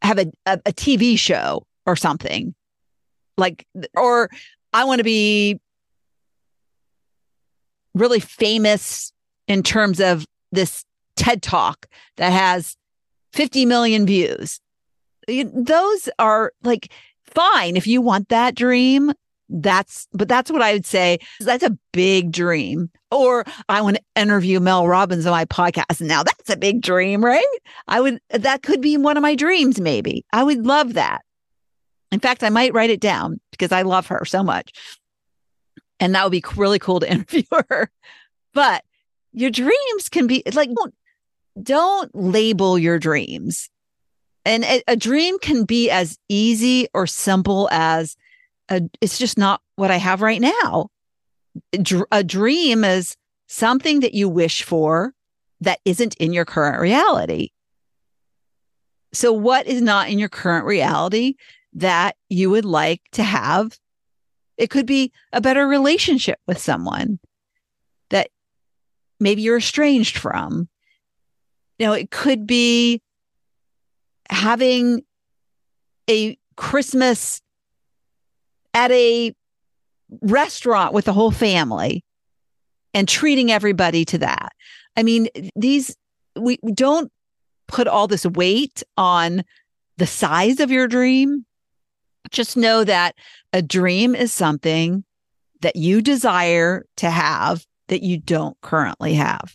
have 0.00 0.18
a, 0.18 0.26
a, 0.46 0.60
a 0.66 0.72
TV 0.72 1.18
show 1.18 1.66
or 1.86 1.96
something 1.96 2.54
like, 3.36 3.66
or 3.96 4.30
I 4.72 4.84
want 4.84 4.98
to 4.98 5.04
be 5.04 5.60
really 7.94 8.20
famous 8.20 9.12
in 9.48 9.62
terms 9.62 10.00
of 10.00 10.26
this 10.50 10.84
TED 11.16 11.42
talk 11.42 11.86
that 12.16 12.30
has 12.30 12.76
50 13.32 13.66
million 13.66 14.06
views. 14.06 14.60
Those 15.28 16.08
are 16.18 16.52
like 16.62 16.92
fine 17.24 17.76
if 17.76 17.86
you 17.86 18.00
want 18.00 18.28
that 18.28 18.54
dream. 18.54 19.12
That's, 19.48 20.08
but 20.12 20.28
that's 20.28 20.50
what 20.50 20.62
I 20.62 20.72
would 20.72 20.86
say. 20.86 21.18
That's 21.40 21.62
a 21.62 21.76
big 21.92 22.32
dream. 22.32 22.90
Or 23.10 23.44
I 23.68 23.82
want 23.82 23.96
to 23.96 24.20
interview 24.20 24.60
Mel 24.60 24.88
Robbins 24.88 25.26
on 25.26 25.32
my 25.32 25.44
podcast. 25.44 26.00
Now 26.00 26.22
that's 26.22 26.48
a 26.48 26.56
big 26.56 26.80
dream, 26.80 27.22
right? 27.22 27.44
I 27.86 28.00
would, 28.00 28.20
that 28.30 28.62
could 28.62 28.80
be 28.80 28.96
one 28.96 29.16
of 29.16 29.22
my 29.22 29.34
dreams, 29.34 29.80
maybe. 29.80 30.24
I 30.32 30.42
would 30.42 30.64
love 30.64 30.94
that. 30.94 31.20
In 32.10 32.20
fact, 32.20 32.42
I 32.42 32.50
might 32.50 32.74
write 32.74 32.90
it 32.90 33.00
down 33.00 33.40
because 33.50 33.72
I 33.72 33.82
love 33.82 34.06
her 34.08 34.24
so 34.24 34.42
much. 34.42 34.72
And 36.00 36.14
that 36.14 36.24
would 36.24 36.32
be 36.32 36.44
really 36.56 36.78
cool 36.78 37.00
to 37.00 37.10
interview 37.10 37.44
her. 37.68 37.90
But 38.54 38.84
your 39.32 39.50
dreams 39.50 40.08
can 40.10 40.26
be 40.26 40.42
like, 40.52 40.70
don't, 40.74 40.94
don't 41.62 42.10
label 42.14 42.78
your 42.78 42.98
dreams. 42.98 43.68
And 44.44 44.64
a, 44.64 44.82
a 44.88 44.96
dream 44.96 45.38
can 45.38 45.64
be 45.64 45.90
as 45.90 46.18
easy 46.28 46.88
or 46.94 47.06
simple 47.06 47.68
as 47.70 48.16
a, 48.68 48.82
it's 49.00 49.18
just 49.18 49.38
not 49.38 49.60
what 49.76 49.90
I 49.90 49.96
have 49.96 50.22
right 50.22 50.40
now. 50.40 50.88
A 52.10 52.24
dream 52.24 52.84
is 52.84 53.16
something 53.46 54.00
that 54.00 54.14
you 54.14 54.28
wish 54.28 54.62
for 54.62 55.14
that 55.60 55.80
isn't 55.84 56.16
in 56.16 56.32
your 56.32 56.44
current 56.44 56.80
reality. 56.80 57.50
So, 59.12 59.32
what 59.32 59.66
is 59.66 59.82
not 59.82 60.08
in 60.08 60.18
your 60.18 60.30
current 60.30 60.64
reality 60.64 61.34
that 61.74 62.16
you 62.30 62.50
would 62.50 62.64
like 62.64 63.02
to 63.12 63.22
have? 63.22 63.78
It 64.56 64.70
could 64.70 64.86
be 64.86 65.12
a 65.32 65.40
better 65.40 65.68
relationship 65.68 66.38
with 66.46 66.58
someone 66.58 67.18
maybe 69.22 69.42
you're 69.42 69.58
estranged 69.58 70.18
from. 70.18 70.68
You 71.78 71.86
know, 71.86 71.92
it 71.92 72.10
could 72.10 72.46
be 72.46 73.00
having 74.28 75.02
a 76.10 76.36
Christmas 76.56 77.40
at 78.74 78.90
a 78.90 79.34
restaurant 80.20 80.92
with 80.92 81.06
the 81.06 81.12
whole 81.12 81.30
family 81.30 82.04
and 82.94 83.08
treating 83.08 83.50
everybody 83.50 84.04
to 84.06 84.18
that. 84.18 84.52
I 84.96 85.02
mean, 85.02 85.28
these, 85.56 85.96
we 86.38 86.58
don't 86.74 87.10
put 87.68 87.88
all 87.88 88.06
this 88.06 88.26
weight 88.26 88.82
on 88.96 89.44
the 89.96 90.06
size 90.06 90.60
of 90.60 90.70
your 90.70 90.88
dream. 90.88 91.46
Just 92.30 92.56
know 92.56 92.84
that 92.84 93.14
a 93.52 93.62
dream 93.62 94.14
is 94.14 94.32
something 94.32 95.04
that 95.60 95.76
you 95.76 96.02
desire 96.02 96.84
to 96.96 97.10
have 97.10 97.64
that 97.92 98.02
you 98.02 98.16
don't 98.16 98.58
currently 98.62 99.12
have. 99.12 99.54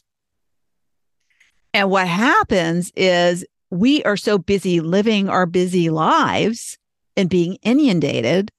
And 1.74 1.90
what 1.90 2.08
happens 2.08 2.92
is 2.96 3.44
we 3.72 4.04
are 4.04 4.16
so 4.16 4.38
busy 4.38 4.80
living 4.80 5.28
our 5.28 5.48
busy 5.48 5.90
lives 5.90 6.78
and 7.16 7.32
being 7.32 7.58
inundated 7.64 8.52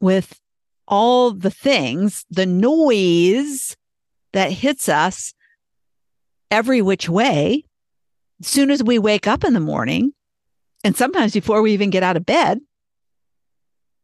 with 0.00 0.40
all 0.86 1.32
the 1.32 1.50
things, 1.50 2.24
the 2.30 2.46
noise 2.46 3.76
that 4.34 4.52
hits 4.52 4.88
us 4.88 5.34
every 6.52 6.80
which 6.80 7.08
way. 7.08 7.64
As 8.40 8.46
soon 8.46 8.70
as 8.70 8.84
we 8.84 9.00
wake 9.00 9.26
up 9.26 9.42
in 9.42 9.52
the 9.52 9.58
morning, 9.58 10.12
and 10.84 10.96
sometimes 10.96 11.32
before 11.32 11.60
we 11.60 11.72
even 11.72 11.90
get 11.90 12.04
out 12.04 12.16
of 12.16 12.24
bed, 12.24 12.60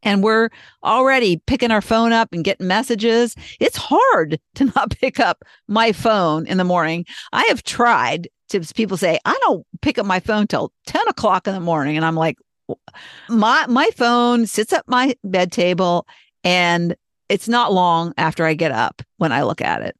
and 0.03 0.23
we're 0.23 0.49
already 0.83 1.37
picking 1.45 1.71
our 1.71 1.81
phone 1.81 2.11
up 2.11 2.29
and 2.31 2.43
getting 2.43 2.67
messages. 2.67 3.35
It's 3.59 3.77
hard 3.77 4.39
to 4.55 4.65
not 4.75 4.91
pick 4.91 5.19
up 5.19 5.43
my 5.67 5.91
phone 5.91 6.47
in 6.47 6.57
the 6.57 6.63
morning. 6.63 7.05
I 7.33 7.43
have 7.49 7.63
tried 7.63 8.29
to 8.49 8.61
people 8.73 8.97
say, 8.97 9.19
I 9.25 9.37
don't 9.41 9.65
pick 9.81 9.97
up 9.97 10.05
my 10.05 10.19
phone 10.19 10.47
till 10.47 10.71
10 10.87 11.07
o'clock 11.07 11.47
in 11.47 11.53
the 11.53 11.59
morning. 11.59 11.95
And 11.95 12.05
I'm 12.05 12.15
like, 12.15 12.37
my 13.29 13.65
my 13.67 13.89
phone 13.95 14.45
sits 14.45 14.71
at 14.71 14.87
my 14.87 15.15
bed 15.25 15.51
table 15.51 16.07
and 16.43 16.95
it's 17.27 17.49
not 17.49 17.73
long 17.73 18.13
after 18.17 18.45
I 18.45 18.53
get 18.53 18.71
up 18.71 19.01
when 19.17 19.31
I 19.31 19.43
look 19.43 19.61
at 19.61 19.81
it. 19.81 19.95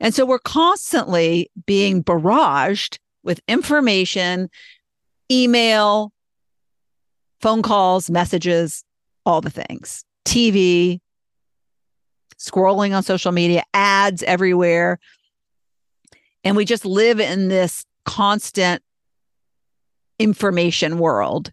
And 0.00 0.14
so 0.14 0.26
we're 0.26 0.38
constantly 0.38 1.50
being 1.66 2.02
barraged 2.02 2.98
with 3.22 3.40
information, 3.46 4.50
email, 5.30 6.12
phone 7.40 7.62
calls, 7.62 8.10
messages, 8.10 8.84
all 9.24 9.40
the 9.40 9.50
things 9.50 10.04
TV, 10.24 11.00
scrolling 12.38 12.94
on 12.96 13.02
social 13.02 13.32
media, 13.32 13.62
ads 13.74 14.22
everywhere. 14.22 14.98
And 16.44 16.56
we 16.56 16.64
just 16.64 16.84
live 16.84 17.20
in 17.20 17.48
this 17.48 17.84
constant 18.04 18.82
information 20.18 20.98
world. 20.98 21.52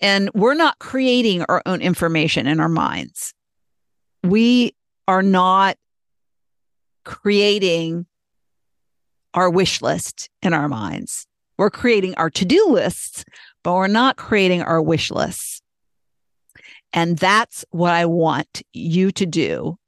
And 0.00 0.30
we're 0.34 0.54
not 0.54 0.78
creating 0.78 1.44
our 1.48 1.62
own 1.66 1.80
information 1.80 2.46
in 2.46 2.60
our 2.60 2.68
minds. 2.68 3.32
We 4.22 4.74
are 5.08 5.22
not 5.22 5.76
creating 7.04 8.06
our 9.32 9.48
wish 9.48 9.80
list 9.80 10.28
in 10.42 10.52
our 10.52 10.68
minds. 10.68 11.26
We're 11.58 11.70
creating 11.70 12.14
our 12.16 12.30
to 12.30 12.44
do 12.44 12.68
lists, 12.68 13.24
but 13.62 13.74
we're 13.74 13.86
not 13.86 14.16
creating 14.16 14.62
our 14.62 14.82
wish 14.82 15.10
lists. 15.10 15.62
And 16.92 17.18
that's 17.18 17.64
what 17.70 17.92
I 17.92 18.06
want 18.06 18.62
you 18.72 19.10
to 19.12 19.26
do. 19.26 19.78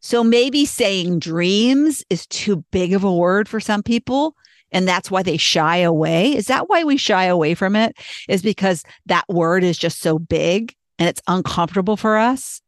So 0.00 0.22
maybe 0.22 0.64
saying 0.64 1.18
dreams 1.18 2.04
is 2.08 2.26
too 2.26 2.64
big 2.70 2.92
of 2.92 3.04
a 3.04 3.12
word 3.12 3.48
for 3.48 3.60
some 3.60 3.82
people. 3.82 4.36
And 4.70 4.86
that's 4.86 5.10
why 5.10 5.22
they 5.22 5.36
shy 5.36 5.78
away. 5.78 6.36
Is 6.36 6.46
that 6.46 6.68
why 6.68 6.84
we 6.84 6.96
shy 6.96 7.24
away 7.24 7.54
from 7.54 7.74
it? 7.74 7.96
Is 8.28 8.42
because 8.42 8.84
that 9.06 9.24
word 9.28 9.64
is 9.64 9.78
just 9.78 10.00
so 10.00 10.18
big 10.18 10.74
and 10.98 11.08
it's 11.08 11.22
uncomfortable 11.26 11.96
for 11.96 12.18
us. 12.18 12.60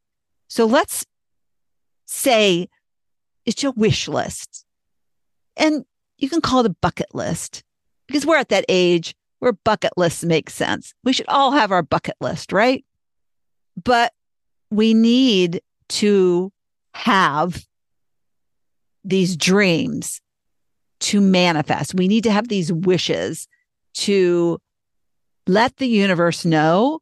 So 0.49 0.65
let's 0.65 1.05
say 2.07 2.69
it's 3.45 3.63
your 3.63 3.73
wish 3.73 4.09
list. 4.09 4.65
And 5.57 5.85
you 6.19 6.29
can 6.29 6.41
call 6.41 6.61
it 6.61 6.67
a 6.67 6.77
bucket 6.81 7.15
list 7.15 7.63
because 8.07 8.27
we're 8.27 8.37
at 8.37 8.49
that 8.49 8.65
age 8.69 9.15
where 9.39 9.53
bucket 9.53 9.93
lists 9.97 10.25
make 10.25 10.51
sense. 10.51 10.95
We 11.05 11.13
should 11.13 11.29
all 11.29 11.53
have 11.53 11.73
our 11.73 11.83
bucket 11.83 12.17
list, 12.21 12.53
right? 12.53 12.85
But 13.85 14.13
we 14.71 14.95
need 14.95 15.63
to 15.91 16.53
have 16.95 17.65
these 19.05 19.37
dreams 19.37 20.21
to 21.01 21.21
manifest. 21.21 21.95
We 21.95 22.09
need 22.09 22.25
to 22.25 22.33
have 22.33 22.49
these 22.49 22.73
wishes 22.73 23.49
to 23.95 24.59
let 25.47 25.77
the 25.79 25.89
universe 25.89 26.45
know 26.45 27.01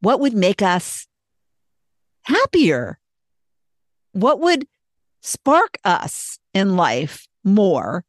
what 0.00 0.20
would 0.20 0.34
make 0.34 0.62
us 0.62 1.06
happier. 2.22 2.98
What 4.12 4.40
would 4.40 4.66
spark 5.22 5.78
us 5.84 6.38
in 6.52 6.76
life 6.76 7.26
more? 7.42 8.04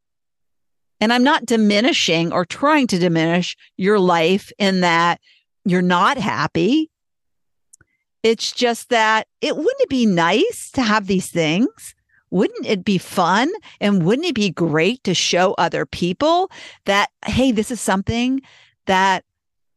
And 1.00 1.14
I'm 1.14 1.24
not 1.24 1.46
diminishing 1.46 2.34
or 2.34 2.44
trying 2.44 2.88
to 2.88 3.00
diminish 3.00 3.56
your 3.78 4.00
life 4.00 4.52
in 4.58 4.82
that 4.82 5.22
you're 5.64 5.82
not 5.82 6.18
happy. 6.18 6.90
It's 8.28 8.52
just 8.52 8.90
that 8.90 9.26
it 9.40 9.56
wouldn't 9.56 9.80
it 9.80 9.88
be 9.88 10.06
nice 10.06 10.70
to 10.72 10.82
have 10.82 11.08
these 11.08 11.32
things? 11.32 11.96
Wouldn't 12.30 12.66
it 12.66 12.84
be 12.84 12.98
fun? 12.98 13.50
And 13.80 14.04
wouldn't 14.04 14.28
it 14.28 14.36
be 14.36 14.50
great 14.50 15.02
to 15.06 15.14
show 15.14 15.54
other 15.54 15.86
people 15.86 16.52
that, 16.84 17.10
hey, 17.26 17.54
this 17.54 17.72
is 17.72 17.80
something 17.80 18.42
that 18.86 19.24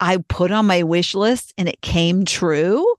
I 0.00 0.16
put 0.28 0.50
on 0.50 0.66
my 0.66 0.83
wish 0.83 1.14
list 1.14 1.54
and 1.59 1.69
it 1.69 1.80
came 1.80 2.25
true 2.25 2.92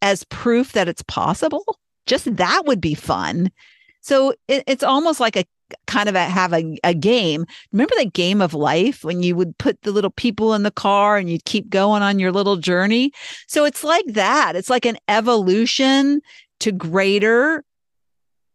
as 0.00 0.22
proof 0.22 0.70
that 0.74 0.86
it's 0.86 1.02
possible? 1.02 1.76
Just 2.06 2.36
that 2.36 2.62
would 2.66 2.80
be 2.80 2.94
fun. 2.94 3.50
So 4.00 4.32
it, 4.46 4.62
it's 4.68 4.84
almost 4.84 5.18
like 5.18 5.34
a 5.34 5.44
kind 5.86 6.08
of 6.08 6.14
a, 6.14 6.24
have 6.24 6.52
a, 6.52 6.78
a 6.84 6.94
game. 6.94 7.46
Remember 7.72 7.94
that 7.96 8.12
game 8.12 8.40
of 8.40 8.54
life 8.54 9.04
when 9.04 9.22
you 9.22 9.36
would 9.36 9.56
put 9.58 9.80
the 9.82 9.92
little 9.92 10.10
people 10.10 10.54
in 10.54 10.62
the 10.62 10.70
car 10.70 11.16
and 11.16 11.30
you'd 11.30 11.44
keep 11.44 11.70
going 11.70 12.02
on 12.02 12.18
your 12.18 12.32
little 12.32 12.56
journey? 12.56 13.12
So 13.46 13.64
it's 13.64 13.84
like 13.84 14.06
that. 14.08 14.56
It's 14.56 14.70
like 14.70 14.86
an 14.86 14.98
evolution 15.08 16.20
to 16.60 16.72
greater 16.72 17.64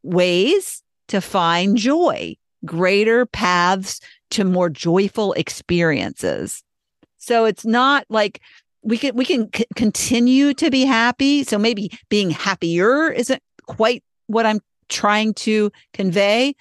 ways 0.03 0.83
to 1.09 1.21
find 1.21 1.77
joy, 1.77 2.35
greater 2.65 3.25
paths 3.25 3.99
to 4.31 4.43
more 4.43 4.69
joyful 4.69 5.33
experiences. 5.33 6.63
So 7.17 7.45
it's 7.45 7.65
not 7.65 8.05
like 8.09 8.41
we 8.81 8.97
can 8.97 9.15
we 9.15 9.25
can 9.25 9.49
c- 9.53 9.65
continue 9.75 10.53
to 10.53 10.71
be 10.71 10.85
happy. 10.85 11.43
So 11.43 11.57
maybe 11.57 11.91
being 12.09 12.29
happier 12.29 13.11
isn't 13.11 13.41
quite 13.67 14.03
what 14.27 14.45
I'm 14.45 14.61
trying 14.87 15.33
to 15.35 15.71
convey, 15.93 16.55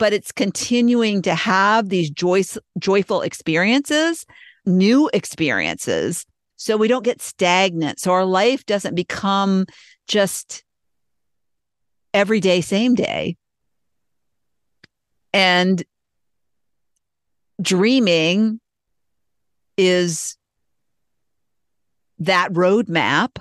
but 0.00 0.14
it's 0.14 0.32
continuing 0.32 1.20
to 1.20 1.34
have 1.34 1.90
these 1.90 2.08
joy, 2.08 2.42
joyful 2.78 3.20
experiences, 3.20 4.24
new 4.64 5.10
experiences. 5.12 6.24
So 6.56 6.78
we 6.78 6.88
don't 6.88 7.04
get 7.04 7.20
stagnant. 7.20 8.00
So 8.00 8.12
our 8.12 8.24
life 8.24 8.64
doesn't 8.64 8.94
become 8.94 9.66
just 10.08 10.64
every 12.14 12.40
day, 12.40 12.62
same 12.62 12.94
day. 12.94 13.36
And 15.34 15.82
dreaming 17.60 18.58
is 19.76 20.38
that 22.20 22.54
roadmap 22.54 23.36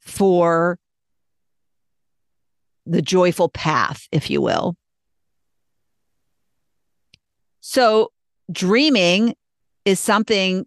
for 0.00 0.78
the 2.84 3.00
joyful 3.00 3.48
path, 3.48 4.06
if 4.12 4.28
you 4.28 4.42
will. 4.42 4.76
So, 7.70 8.12
dreaming 8.50 9.34
is 9.84 10.00
something 10.00 10.64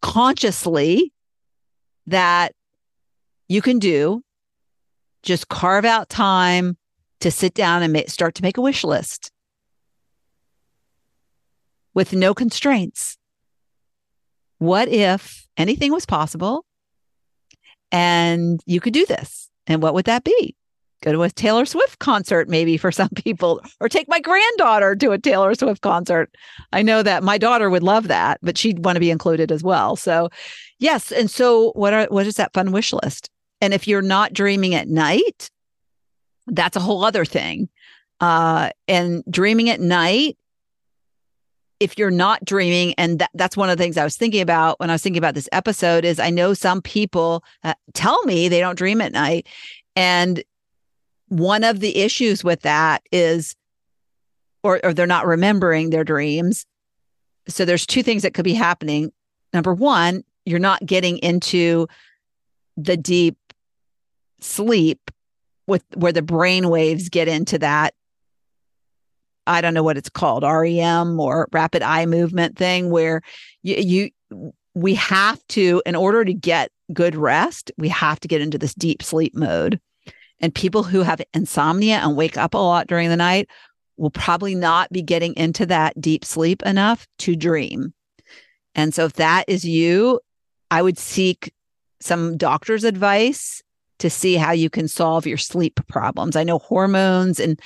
consciously 0.00 1.12
that 2.06 2.52
you 3.48 3.60
can 3.60 3.80
do. 3.80 4.22
Just 5.24 5.48
carve 5.48 5.84
out 5.84 6.08
time 6.08 6.76
to 7.18 7.32
sit 7.32 7.52
down 7.52 7.82
and 7.82 8.08
start 8.08 8.36
to 8.36 8.44
make 8.44 8.58
a 8.58 8.60
wish 8.60 8.84
list 8.84 9.32
with 11.94 12.12
no 12.12 12.32
constraints. 12.32 13.18
What 14.58 14.86
if 14.86 15.48
anything 15.56 15.90
was 15.90 16.06
possible 16.06 16.64
and 17.90 18.60
you 18.66 18.80
could 18.80 18.94
do 18.94 19.04
this? 19.04 19.50
And 19.66 19.82
what 19.82 19.94
would 19.94 20.04
that 20.04 20.22
be? 20.22 20.54
Go 21.06 21.12
to 21.12 21.22
a 21.22 21.30
Taylor 21.30 21.64
Swift 21.64 22.00
concert, 22.00 22.48
maybe 22.48 22.76
for 22.76 22.90
some 22.90 23.08
people, 23.14 23.62
or 23.80 23.88
take 23.88 24.08
my 24.08 24.18
granddaughter 24.18 24.96
to 24.96 25.12
a 25.12 25.18
Taylor 25.18 25.54
Swift 25.54 25.80
concert. 25.80 26.34
I 26.72 26.82
know 26.82 27.04
that 27.04 27.22
my 27.22 27.38
daughter 27.38 27.70
would 27.70 27.84
love 27.84 28.08
that, 28.08 28.40
but 28.42 28.58
she'd 28.58 28.84
want 28.84 28.96
to 28.96 29.00
be 29.00 29.12
included 29.12 29.52
as 29.52 29.62
well. 29.62 29.94
So, 29.94 30.30
yes. 30.80 31.12
And 31.12 31.30
so, 31.30 31.70
what 31.76 31.92
are 31.92 32.06
what 32.06 32.26
is 32.26 32.34
that 32.34 32.52
fun 32.52 32.72
wish 32.72 32.92
list? 32.92 33.30
And 33.60 33.72
if 33.72 33.86
you're 33.86 34.02
not 34.02 34.32
dreaming 34.32 34.74
at 34.74 34.88
night, 34.88 35.48
that's 36.48 36.76
a 36.76 36.80
whole 36.80 37.04
other 37.04 37.24
thing. 37.24 37.68
Uh, 38.20 38.70
and 38.88 39.22
dreaming 39.30 39.70
at 39.70 39.80
night 39.80 40.36
if 41.78 41.98
you're 41.98 42.10
not 42.10 42.42
dreaming 42.42 42.94
and 42.96 43.18
that, 43.18 43.30
that's 43.34 43.54
one 43.54 43.68
of 43.68 43.76
the 43.76 43.84
things 43.84 43.98
i 43.98 44.04
was 44.04 44.16
thinking 44.16 44.40
about 44.40 44.80
when 44.80 44.88
i 44.88 44.94
was 44.94 45.02
thinking 45.02 45.18
about 45.18 45.34
this 45.34 45.50
episode 45.52 46.06
is 46.06 46.18
i 46.18 46.30
know 46.30 46.54
some 46.54 46.80
people 46.80 47.44
uh, 47.64 47.74
tell 47.92 48.24
me 48.24 48.48
they 48.48 48.60
don't 48.60 48.78
dream 48.78 49.02
at 49.02 49.12
night 49.12 49.46
and 49.94 50.42
one 51.28 51.64
of 51.64 51.80
the 51.80 51.96
issues 51.98 52.44
with 52.44 52.62
that 52.62 53.02
is 53.10 53.54
or, 54.62 54.80
or 54.84 54.92
they're 54.92 55.06
not 55.06 55.26
remembering 55.26 55.90
their 55.90 56.04
dreams 56.04 56.66
so 57.48 57.64
there's 57.64 57.86
two 57.86 58.02
things 58.02 58.22
that 58.22 58.34
could 58.34 58.44
be 58.44 58.54
happening 58.54 59.12
number 59.52 59.74
one 59.74 60.22
you're 60.44 60.58
not 60.58 60.84
getting 60.84 61.18
into 61.18 61.86
the 62.76 62.96
deep 62.96 63.36
sleep 64.40 65.10
with 65.66 65.82
where 65.94 66.12
the 66.12 66.22
brain 66.22 66.68
waves 66.68 67.08
get 67.08 67.28
into 67.28 67.58
that 67.58 67.94
I 69.46 69.60
don't 69.60 69.74
know 69.74 69.82
what 69.82 69.96
it's 69.96 70.08
called, 70.08 70.42
REM 70.42 71.20
or 71.20 71.48
rapid 71.52 71.82
eye 71.82 72.06
movement 72.06 72.56
thing, 72.58 72.90
where 72.90 73.22
you, 73.62 73.76
you 73.76 74.52
we 74.74 74.94
have 74.94 75.44
to, 75.48 75.82
in 75.86 75.94
order 75.94 76.24
to 76.24 76.34
get 76.34 76.70
good 76.92 77.16
rest, 77.16 77.70
we 77.78 77.88
have 77.88 78.20
to 78.20 78.28
get 78.28 78.40
into 78.40 78.58
this 78.58 78.74
deep 78.74 79.02
sleep 79.02 79.34
mode. 79.34 79.80
And 80.40 80.54
people 80.54 80.82
who 80.82 81.02
have 81.02 81.20
insomnia 81.32 81.96
and 81.96 82.16
wake 82.16 82.36
up 82.36 82.54
a 82.54 82.58
lot 82.58 82.86
during 82.86 83.08
the 83.08 83.16
night 83.16 83.48
will 83.96 84.10
probably 84.10 84.54
not 84.54 84.92
be 84.92 85.02
getting 85.02 85.34
into 85.36 85.64
that 85.66 85.98
deep 86.00 86.24
sleep 86.24 86.62
enough 86.64 87.06
to 87.18 87.34
dream. 87.34 87.94
And 88.74 88.92
so, 88.92 89.06
if 89.06 89.14
that 89.14 89.44
is 89.48 89.64
you, 89.64 90.20
I 90.70 90.82
would 90.82 90.98
seek 90.98 91.52
some 92.00 92.36
doctor's 92.36 92.84
advice 92.84 93.62
to 93.98 94.10
see 94.10 94.34
how 94.34 94.52
you 94.52 94.68
can 94.68 94.88
solve 94.88 95.26
your 95.26 95.38
sleep 95.38 95.80
problems. 95.88 96.36
I 96.36 96.44
know 96.44 96.58
hormones 96.58 97.40
and 97.40 97.58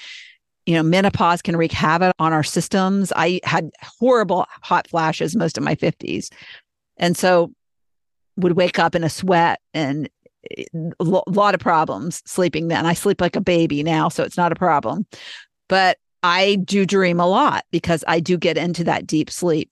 you 0.66 0.74
know, 0.76 0.82
menopause 0.82 1.42
can 1.42 1.56
wreak 1.56 1.72
havoc 1.72 2.14
on 2.18 2.32
our 2.32 2.44
systems. 2.44 3.12
I 3.16 3.40
had 3.42 3.70
horrible 3.82 4.46
hot 4.62 4.86
flashes 4.86 5.34
most 5.34 5.58
of 5.58 5.64
my 5.64 5.74
50s. 5.74 6.28
And 6.96 7.16
so 7.16 7.52
would 8.36 8.52
wake 8.52 8.78
up 8.78 8.94
in 8.94 9.02
a 9.02 9.08
sweat 9.08 9.60
and 9.74 10.08
a 10.50 10.60
eh, 10.60 11.20
lot 11.26 11.54
of 11.54 11.60
problems 11.60 12.22
sleeping 12.24 12.68
then. 12.68 12.86
I 12.86 12.94
sleep 12.94 13.20
like 13.20 13.36
a 13.36 13.40
baby 13.40 13.82
now, 13.82 14.08
so 14.08 14.22
it's 14.22 14.36
not 14.36 14.52
a 14.52 14.56
problem. 14.56 15.06
But 15.68 15.98
I 16.22 16.56
do 16.56 16.84
dream 16.84 17.20
a 17.20 17.26
lot 17.26 17.64
because 17.70 18.04
I 18.06 18.20
do 18.20 18.36
get 18.36 18.58
into 18.58 18.84
that 18.84 19.06
deep 19.06 19.30
sleep. 19.30 19.70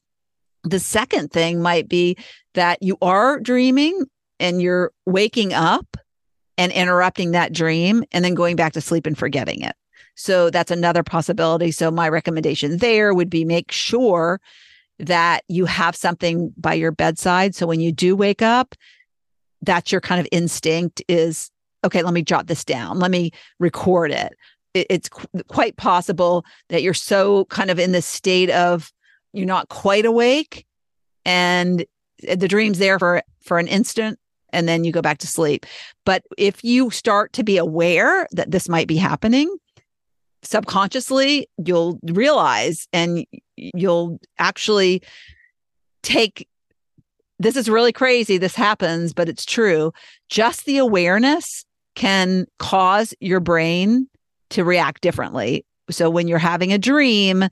The 0.65 0.81
second 0.81 1.31
thing 1.31 1.61
might 1.61 1.89
be 1.89 2.17
that 2.55 2.83
you 2.83 2.97
are 3.03 3.39
dreaming 3.41 4.05
and 4.41 4.63
you're 4.63 4.93
waking 5.07 5.53
up 5.53 5.97
and 6.57 6.73
interrupting 6.73 7.33
that 7.33 7.53
dream 7.53 8.05
and 8.13 8.25
then 8.25 8.35
going 8.35 8.57
back 8.57 8.73
to 8.73 8.81
sleep 8.81 9.07
and 9.07 9.17
forgetting 9.17 9.63
it. 9.63 9.77
So 10.17 10.51
that's 10.51 10.73
another 10.73 11.05
possibility. 11.05 11.71
So 11.71 11.91
my 11.91 12.09
recommendation 12.09 12.79
there 12.79 13.15
would 13.15 13.31
be 13.31 13.45
make 13.45 13.71
sure 13.71 14.41
that 14.99 15.45
you 15.47 15.65
have 15.65 15.95
something 15.95 16.53
by 16.57 16.75
your 16.75 16.91
bedside. 16.91 17.55
So 17.55 17.67
when 17.67 17.79
you 17.81 17.93
do 17.93 18.17
wake 18.17 18.43
up, 18.43 18.75
that's 19.63 19.93
your 19.93 20.01
kind 20.01 20.21
of 20.21 20.29
instinct 20.33 21.03
is 21.09 21.51
okay, 21.85 22.03
let 22.03 22.15
me 22.15 22.23
jot 22.23 22.47
this 22.49 22.65
down. 22.65 22.99
Let 22.99 23.11
me 23.11 23.31
record 23.59 24.11
it. 24.11 24.35
It's 24.75 25.09
qu- 25.09 25.29
quite 25.49 25.77
possible 25.77 26.45
that 26.69 26.83
you're 26.83 26.95
so 26.95 27.45
kind 27.47 27.71
of 27.71 27.79
in 27.79 27.93
this 27.93 28.07
state 28.07 28.51
of 28.51 28.93
you're 29.33 29.47
not 29.47 29.69
quite 29.69 30.05
awake 30.05 30.67
and 31.25 31.85
the 32.23 32.49
dream's 32.49 32.79
there 32.79 32.99
for 32.99 33.23
for 33.43 33.59
an 33.59 33.69
instant 33.69 34.19
and 34.53 34.69
then 34.69 34.85
you 34.85 34.93
go 34.93 35.03
back 35.03 35.19
to 35.19 35.27
sleep. 35.27 35.67
But 36.05 36.23
if 36.37 36.65
you 36.65 36.91
start 36.91 37.33
to 37.35 37.45
be 37.45 37.59
aware 37.59 38.27
that 38.33 38.51
this 38.51 38.69
might 38.69 38.89
be 38.89 38.97
happening, 38.97 39.55
subconsciously 40.43 41.49
you'll 41.65 41.99
realize 42.03 42.89
and 42.93 43.25
you'll 43.57 44.19
actually 44.39 45.03
take 46.03 46.49
this 47.39 47.57
is 47.57 47.69
really 47.69 47.93
crazy 47.93 48.39
this 48.39 48.55
happens 48.55 49.13
but 49.13 49.29
it's 49.29 49.45
true. 49.45 49.93
Just 50.29 50.65
the 50.65 50.79
awareness 50.79 51.65
can 51.95 52.47
cause 52.59 53.15
your 53.21 53.41
brain 53.41 54.09
to 54.51 54.65
react 54.65 55.01
differently. 55.01 55.65
So 55.91 56.11
when 56.11 56.29
you're 56.29 56.39
having 56.39 56.73
a 56.73 56.79
dream 56.79 57.45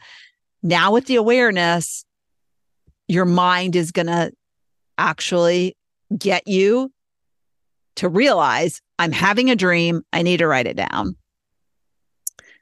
now 0.63 0.93
with 0.93 1.07
the 1.07 1.17
awareness 1.17 2.05
your 3.09 3.25
mind 3.25 3.77
is 3.77 3.93
going 3.93 4.07
to 4.07 4.33
actually 4.99 5.77
get 6.17 6.47
you 6.49 6.91
to 7.97 8.09
realize 8.09 8.81
i'm 8.99 9.13
having 9.13 9.51
a 9.51 9.57
dream. 9.57 10.03
I 10.13 10.23
need 10.23 10.39
to 10.39 10.47
write 10.47 10.67
it 10.67 10.77
down. 10.77 11.17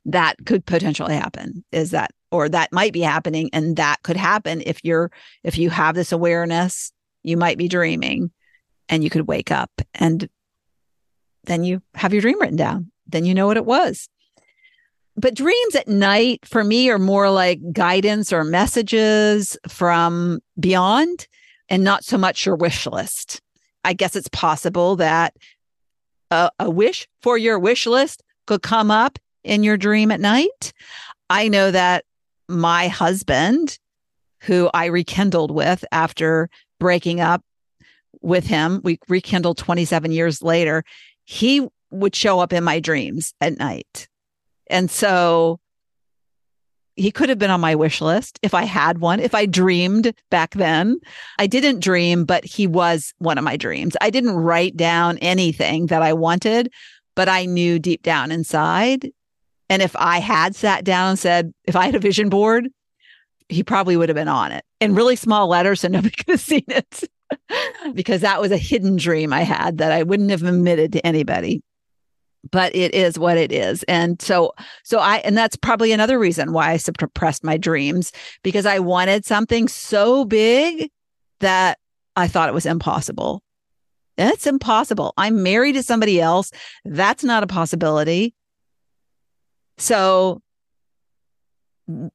That 0.07 0.37
could 0.45 0.67
potentially 0.67 1.15
happen. 1.15 1.65
Is 1.73 1.93
that 1.93 2.11
or 2.31 2.49
that 2.49 2.73
might 2.73 2.93
be 2.93 3.01
happening 3.01 3.49
and 3.53 3.77
that 3.77 4.03
could 4.03 4.17
happen 4.17 4.63
if 4.67 4.85
you're 4.85 5.11
if 5.45 5.57
you 5.57 5.71
have 5.71 5.95
this 5.95 6.13
awareness 6.13 6.93
you 7.25 7.37
might 7.37 7.59
be 7.59 7.69
dreaming 7.69 8.31
and 8.89 9.03
you 9.03 9.11
could 9.11 9.27
wake 9.27 9.51
up 9.51 9.71
and 9.95 10.29
then 11.45 11.65
you 11.65 11.83
have 11.95 12.13
your 12.13 12.23
dream 12.23 12.41
written 12.41 12.57
down. 12.57 12.91
Then 13.07 13.25
you 13.25 13.35
know 13.35 13.47
what 13.47 13.57
it 13.57 13.67
was. 13.67 14.09
But 15.17 15.35
dreams 15.35 15.75
at 15.75 15.89
night 15.89 16.41
for 16.45 16.65
me 16.65 16.91
are 16.91 16.99
more 16.99 17.31
like 17.31 17.61
guidance 17.73 18.33
or 18.33 18.45
messages 18.45 19.57
from 19.69 20.41
beyond 20.59 21.29
and 21.69 21.85
not 21.85 22.05
so 22.05 22.19
much 22.19 22.47
your 22.47 22.57
wish 22.57 22.87
list. 22.87 23.41
I 23.85 23.93
guess 23.93 24.17
it's 24.17 24.29
possible 24.29 24.97
that 24.97 25.35
a, 26.31 26.51
a 26.59 26.71
wish 26.71 27.07
for 27.23 27.39
your 27.39 27.59
wish 27.59 27.87
list 27.87 28.23
could 28.47 28.63
come 28.63 28.91
up 28.91 29.19
in 29.45 29.63
your 29.63 29.77
dream 29.77 30.11
at 30.11 30.21
night. 30.21 30.73
I 31.31 31.49
know 31.49 31.71
that 31.71 32.05
my 32.49 32.89
husband, 32.89 33.79
who 34.41 34.69
I 34.75 34.87
rekindled 34.87 35.51
with 35.51 35.85
after 35.93 36.51
breaking 36.85 37.19
up 37.19 37.43
with 38.21 38.47
him, 38.47 38.83
we 38.85 38.99
rekindled 39.09 39.57
27 39.57 40.13
years 40.13 40.43
later, 40.43 40.85
he 41.25 41.67
would 41.91 42.15
show 42.15 42.41
up 42.41 42.53
in 42.53 42.63
my 42.63 42.79
dreams 42.79 43.33
at 43.41 43.57
night. 43.59 44.07
And 44.67 44.91
so 44.91 45.61
he 46.95 47.11
could 47.11 47.31
have 47.31 47.39
been 47.39 47.51
on 47.51 47.63
my 47.63 47.75
wish 47.75 48.03
list 48.03 48.39
if 48.43 48.53
I 48.53 48.65
had 48.65 48.99
one, 48.99 49.19
if 49.19 49.35
I 49.35 49.47
dreamed 49.47 50.13
back 50.31 50.53
then. 50.53 51.01
I 51.39 51.47
didn't 51.47 51.81
dream, 51.81 52.27
but 52.27 52.45
he 52.45 52.67
was 52.67 53.15
one 53.17 53.39
of 53.39 53.45
my 53.45 53.57
dreams. 53.57 53.97
I 54.03 54.11
didn't 54.11 54.37
write 54.37 54.77
down 54.77 55.17
anything 55.23 55.87
that 55.87 56.03
I 56.03 56.13
wanted, 56.13 56.71
but 57.17 57.31
I 57.31 57.47
knew 57.47 57.79
deep 57.79 58.03
down 58.03 58.31
inside 58.31 59.11
And 59.71 59.81
if 59.81 59.97
I 59.97 60.19
had 60.21 60.55
sat 60.55 60.85
down 60.85 61.11
and 61.11 61.19
said, 61.19 61.55
if 61.65 61.77
I 61.77 61.87
had 61.87 61.95
a 61.95 61.99
vision 61.99 62.29
board, 62.29 62.69
he 63.49 63.63
probably 63.63 63.97
would 63.97 64.09
have 64.09 64.17
been 64.17 64.29
on 64.29 64.53
it 64.53 64.65
in 64.81 64.95
really 64.95 65.17
small 65.17 65.49
letters 65.49 65.81
so 65.81 65.89
nobody 65.89 66.11
could 66.17 66.33
have 66.33 66.41
seen 66.41 66.65
it 66.69 67.05
because 67.95 68.21
that 68.23 68.41
was 68.41 68.53
a 68.53 68.57
hidden 68.57 68.97
dream 68.97 69.33
I 69.33 69.43
had 69.43 69.79
that 69.79 69.93
I 69.93 70.03
wouldn't 70.03 70.31
have 70.31 70.43
admitted 70.43 70.93
to 70.93 71.07
anybody. 71.07 71.63
But 72.51 72.77
it 72.77 72.95
is 72.95 73.19
what 73.19 73.39
it 73.39 73.51
is. 73.53 73.85
And 73.85 74.21
so, 74.21 74.53
so 74.83 74.99
I, 74.99 75.17
and 75.19 75.35
that's 75.35 75.57
probably 75.57 75.93
another 75.93 76.19
reason 76.19 76.53
why 76.53 76.73
I 76.73 76.77
suppressed 76.77 77.43
my 77.43 77.57
dreams 77.57 78.13
because 78.43 78.67
I 78.67 78.81
wanted 78.81 79.25
something 79.25 79.67
so 79.67 80.27
big 80.27 80.91
that 81.41 81.79
I 82.17 82.29
thought 82.29 82.51
it 82.51 82.55
was 82.55 82.67
impossible. 82.67 83.43
That's 84.19 84.47
impossible. 84.47 85.15
I'm 85.17 85.43
married 85.43 85.73
to 85.73 85.83
somebody 85.83 86.21
else. 86.21 86.51
That's 86.85 87.25
not 87.25 87.43
a 87.43 87.47
possibility. 87.47 88.35
So 89.79 90.43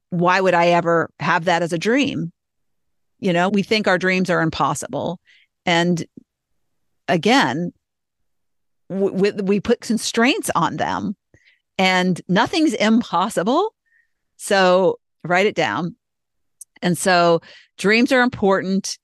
why 0.10 0.42
would 0.42 0.54
I 0.54 0.70
ever 0.70 1.10
have 1.20 1.46
that 1.46 1.62
as 1.62 1.74
a 1.74 1.78
dream? 1.78 2.32
You 3.20 3.34
know, 3.34 3.50
we 3.50 3.64
think 3.64 3.88
our 3.88 3.98
dreams 3.98 4.30
are 4.30 4.42
impossible. 4.42 5.20
And 5.66 6.04
again, 7.08 7.74
we, 8.90 9.32
we 9.32 9.60
put 9.60 9.82
constraints 9.82 10.50
on 10.56 10.78
them 10.78 11.16
and 11.78 12.20
nothing's 12.28 12.74
impossible. 12.74 13.74
So 14.38 15.00
write 15.24 15.46
it 15.46 15.56
down. 15.56 15.96
And 16.82 16.98
so 16.98 17.42
dreams 17.78 18.12
are 18.12 18.22
important. 18.22 18.98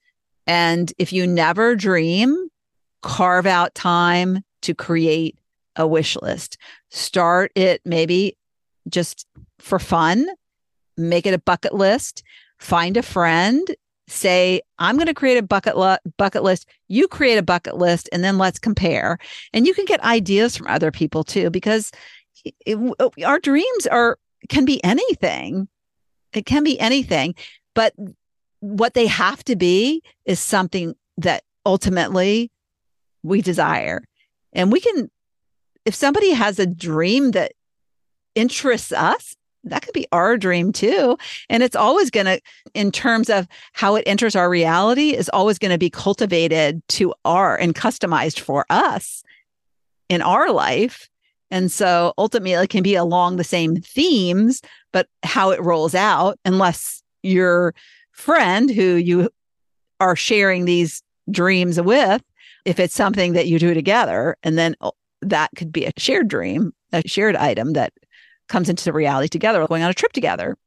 And 0.47 0.91
if 0.97 1.11
you 1.11 1.27
never 1.27 1.75
dream, 1.75 2.49
carve 3.01 3.45
out 3.45 3.75
time 3.75 4.39
to 4.61 4.73
create 4.73 5.37
a 5.75 5.85
wish 5.85 6.15
list. 6.21 6.57
Start 6.89 7.51
it 7.55 7.81
maybe 7.85 8.37
just 8.89 9.27
for 9.59 9.79
fun, 9.79 10.25
make 10.97 11.25
it 11.25 11.33
a 11.33 11.39
bucket 11.39 11.73
list, 11.73 12.23
find 12.59 12.97
a 12.97 13.03
friend, 13.03 13.67
say, 14.07 14.61
I'm 14.79 14.95
going 14.95 15.07
to 15.07 15.13
create 15.13 15.37
a 15.37 15.43
bucket, 15.43 15.77
lo- 15.77 15.97
bucket 16.17 16.43
list. 16.43 16.67
You 16.87 17.07
create 17.07 17.37
a 17.37 17.43
bucket 17.43 17.75
list, 17.77 18.07
and 18.11 18.23
then 18.23 18.37
let's 18.37 18.59
compare. 18.59 19.17
And 19.53 19.65
you 19.65 19.73
can 19.73 19.85
get 19.85 19.99
ideas 20.03 20.55
from 20.55 20.67
other 20.67 20.91
people 20.91 21.23
too, 21.23 21.49
because 21.49 21.91
it, 22.43 22.53
it, 22.65 22.95
oh, 22.99 23.11
our 23.25 23.39
dreams 23.39 23.87
are 23.87 24.17
can 24.49 24.65
be 24.65 24.83
anything. 24.83 25.67
It 26.33 26.45
can 26.45 26.63
be 26.63 26.79
anything, 26.79 27.33
but 27.73 27.93
what 28.59 28.93
they 28.93 29.07
have 29.07 29.43
to 29.45 29.55
be 29.55 30.03
is 30.25 30.39
something 30.39 30.95
that 31.17 31.43
ultimately 31.65 32.51
we 33.23 33.41
desire. 33.41 34.03
And 34.53 34.71
we 34.71 34.79
can, 34.79 35.09
if 35.85 35.95
somebody 35.95 36.31
has 36.31 36.59
a 36.59 36.65
dream 36.65 37.31
that 37.31 37.53
interests 38.35 38.91
us, 38.91 39.35
that 39.65 39.81
could 39.81 39.93
be 39.93 40.07
our 40.11 40.37
dream 40.37 40.71
too. 40.71 41.17
And 41.49 41.63
it's 41.63 41.75
always 41.75 42.09
going 42.09 42.27
to, 42.27 42.39
in 42.73 42.91
terms 42.91 43.29
of 43.29 43.47
how 43.73 43.95
it 43.95 44.03
enters 44.05 44.35
our 44.35 44.49
reality, 44.49 45.15
is 45.15 45.29
always 45.29 45.59
going 45.59 45.71
to 45.71 45.77
be 45.77 45.89
cultivated 45.89 46.81
to 46.89 47.13
our 47.25 47.55
and 47.57 47.75
customized 47.75 48.39
for 48.39 48.65
us 48.69 49.23
in 50.07 50.21
our 50.21 50.51
life. 50.51 51.09
And 51.51 51.71
so 51.71 52.13
ultimately, 52.17 52.53
it 52.53 52.69
can 52.69 52.83
be 52.83 52.95
along 52.95 53.35
the 53.35 53.43
same 53.43 53.77
themes, 53.77 54.61
but 54.91 55.07
how 55.23 55.51
it 55.51 55.61
rolls 55.61 55.95
out, 55.95 56.39
unless 56.45 57.03
your 57.23 57.73
friend 58.11 58.69
who 58.69 58.95
you 58.95 59.29
are 59.99 60.15
sharing 60.15 60.65
these 60.65 61.01
dreams 61.29 61.79
with, 61.79 62.23
if 62.65 62.79
it's 62.79 62.93
something 62.93 63.33
that 63.33 63.47
you 63.47 63.59
do 63.59 63.73
together, 63.73 64.37
and 64.43 64.57
then 64.57 64.75
oh, 64.81 64.93
that 65.21 65.49
could 65.55 65.71
be 65.71 65.85
a 65.85 65.91
shared 65.97 66.27
dream, 66.27 66.73
a 66.91 67.01
shared 67.07 67.35
item 67.35 67.73
that 67.73 67.93
comes 68.47 68.69
into 68.69 68.91
reality 68.93 69.27
together, 69.27 69.65
going 69.67 69.83
on 69.83 69.89
a 69.89 69.93
trip 69.93 70.13
together. 70.13 70.57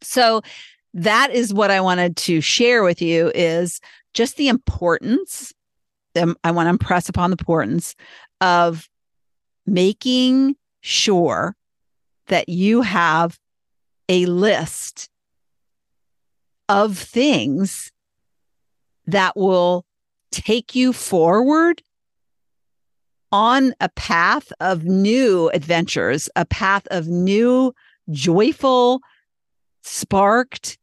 So 0.00 0.42
that 0.94 1.30
is 1.32 1.52
what 1.52 1.70
I 1.70 1.80
wanted 1.80 2.16
to 2.18 2.40
share 2.40 2.84
with 2.84 3.02
you 3.02 3.32
is 3.34 3.80
just 4.12 4.36
the 4.36 4.48
importance. 4.48 5.52
Um, 6.16 6.36
I 6.44 6.52
want 6.52 6.66
to 6.66 6.70
impress 6.70 7.08
upon 7.08 7.30
the 7.30 7.36
importance 7.38 7.96
of 8.40 8.88
making 9.66 10.56
sure 10.80 11.56
that 12.28 12.48
you 12.48 12.82
have 12.82 13.38
a 14.08 14.26
list 14.26 15.08
of 16.68 16.96
things 16.96 17.92
that 19.06 19.36
will 19.36 19.84
take 20.30 20.74
you 20.74 20.92
forward 20.92 21.82
on 23.34 23.74
a 23.80 23.88
path 23.88 24.52
of 24.60 24.84
new 24.84 25.48
adventures, 25.48 26.30
a 26.36 26.44
path 26.44 26.86
of 26.92 27.08
new, 27.08 27.74
joyful, 28.08 29.00
sparked, 29.82 30.78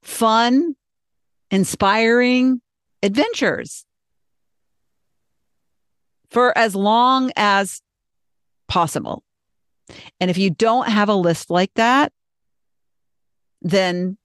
fun, 0.00 0.74
inspiring 1.50 2.62
adventures 3.02 3.84
for 6.30 6.56
as 6.56 6.74
long 6.74 7.30
as 7.36 7.82
possible. 8.66 9.22
And 10.18 10.30
if 10.30 10.38
you 10.38 10.48
don't 10.48 10.88
have 10.88 11.10
a 11.10 11.14
list 11.14 11.50
like 11.50 11.74
that, 11.74 12.10
then 13.60 14.16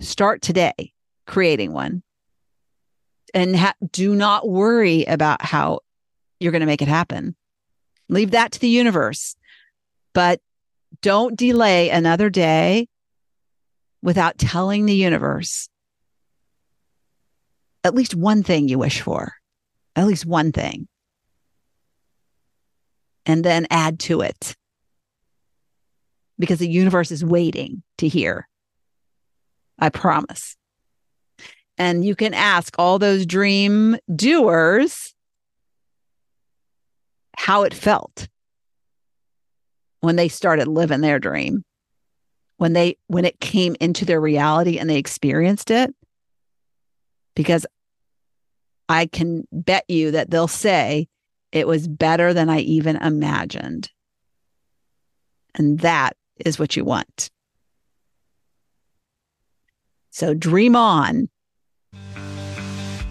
start 0.00 0.40
today 0.40 0.94
creating 1.26 1.74
one. 1.74 2.02
And 3.34 3.56
ha- 3.56 3.74
do 3.92 4.14
not 4.14 4.48
worry 4.48 5.04
about 5.04 5.44
how 5.44 5.80
you're 6.42 6.52
going 6.52 6.60
to 6.60 6.66
make 6.66 6.82
it 6.82 6.88
happen. 6.88 7.34
Leave 8.08 8.32
that 8.32 8.52
to 8.52 8.60
the 8.60 8.68
universe. 8.68 9.36
But 10.12 10.40
don't 11.00 11.36
delay 11.36 11.90
another 11.90 12.28
day 12.28 12.88
without 14.02 14.38
telling 14.38 14.84
the 14.84 14.94
universe 14.94 15.68
at 17.84 17.94
least 17.94 18.14
one 18.14 18.42
thing 18.42 18.68
you 18.68 18.78
wish 18.78 19.00
for, 19.00 19.34
at 19.96 20.06
least 20.06 20.26
one 20.26 20.52
thing. 20.52 20.88
And 23.24 23.44
then 23.44 23.66
add 23.70 24.00
to 24.00 24.20
it 24.20 24.56
because 26.38 26.58
the 26.58 26.68
universe 26.68 27.10
is 27.10 27.24
waiting 27.24 27.82
to 27.98 28.08
hear. 28.08 28.48
I 29.78 29.88
promise. 29.88 30.56
And 31.78 32.04
you 32.04 32.14
can 32.14 32.34
ask 32.34 32.74
all 32.78 32.98
those 32.98 33.26
dream 33.26 33.96
doers 34.14 35.11
how 37.42 37.64
it 37.64 37.74
felt 37.74 38.28
when 39.98 40.14
they 40.14 40.28
started 40.28 40.68
living 40.68 41.00
their 41.00 41.18
dream 41.18 41.64
when 42.62 42.72
they 42.74 42.96
when 43.08 43.24
it 43.24 43.40
came 43.40 43.74
into 43.80 44.04
their 44.04 44.20
reality 44.20 44.78
and 44.78 44.88
they 44.88 44.96
experienced 44.96 45.68
it. 45.68 45.92
Because 47.34 47.66
i 48.88 49.06
can 49.06 49.42
bet 49.50 49.84
you 49.88 50.12
that 50.12 50.30
they'll 50.30 50.46
say 50.46 51.08
it 51.50 51.66
was 51.66 51.88
better 51.88 52.32
than 52.32 52.48
i 52.48 52.60
even 52.60 52.94
imagined. 52.94 53.90
And 55.56 55.80
that 55.80 56.16
is 56.38 56.60
what 56.60 56.76
you 56.76 56.84
want. 56.84 57.28
So 60.12 60.32
dream 60.32 60.76
on 60.76 61.28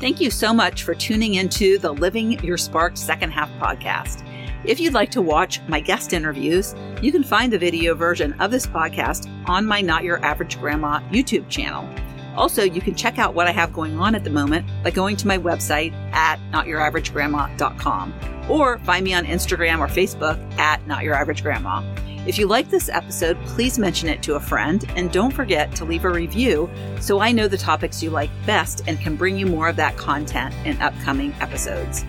Thank 0.02 0.20
you 0.20 0.32
so 0.32 0.52
much 0.52 0.82
for 0.82 0.96
tuning 0.96 1.36
into 1.36 1.78
the 1.78 1.94
Living 1.94 2.44
Your 2.44 2.58
Spark 2.58 2.98
Second 2.98 3.30
Half 3.30 3.52
podcast. 3.60 4.28
If 4.66 4.80
you'd 4.80 4.96
like 4.96 5.12
to 5.12 5.22
watch 5.22 5.62
my 5.68 5.80
guest 5.80 6.12
interviews, 6.12 6.74
you 7.04 7.12
can 7.12 7.24
find 7.24 7.54
the 7.54 7.60
video 7.60 7.94
version 7.94 8.34
of 8.42 8.50
this 8.50 8.66
podcast 8.66 9.30
on 9.48 9.64
my 9.64 9.80
Not 9.80 10.04
Your 10.04 10.18
Average 10.26 10.60
Grandma 10.60 11.02
YouTube 11.12 11.48
channel. 11.50 11.88
Also, 12.36 12.64
you 12.64 12.82
can 12.82 12.96
check 12.96 13.20
out 13.20 13.36
what 13.36 13.46
I 13.46 13.52
have 13.52 13.74
going 13.74 14.00
on 14.00 14.16
at 14.16 14.24
the 14.24 14.32
moment 14.32 14.66
by 14.84 14.90
going 14.90 15.18
to 15.18 15.28
my 15.28 15.38
website 15.38 15.94
at 16.14 16.40
notyouraveragegrandma.com 16.52 18.14
or 18.50 18.80
find 18.80 19.04
me 19.04 19.14
on 19.14 19.26
Instagram 19.26 19.78
or 19.78 19.88
Facebook 19.88 20.40
at 20.58 20.86
Not 20.88 21.04
Your 21.04 21.14
Average 21.14 21.44
Grandma. 21.44 21.84
If 22.28 22.38
you 22.38 22.46
like 22.46 22.70
this 22.70 22.88
episode, 22.88 23.36
please 23.48 23.80
mention 23.80 24.08
it 24.08 24.22
to 24.24 24.36
a 24.36 24.40
friend 24.40 24.86
and 24.96 25.12
don't 25.12 25.34
forget 25.34 25.76
to 25.76 25.86
leave 25.86 26.06
a 26.06 26.10
review 26.10 26.70
so 27.00 27.20
I 27.20 27.32
know 27.32 27.48
the 27.48 27.58
topics 27.58 28.04
you 28.04 28.12
like 28.12 28.30
best 28.46 28.84
and 28.86 29.00
can 29.00 29.16
bring 29.16 29.40
you 29.40 29.48
more 29.48 29.68
of 29.68 29.76
that 29.78 29.98
content 29.98 30.54
in 30.64 30.80
upcoming 30.84 31.34
episodes. 31.40 32.06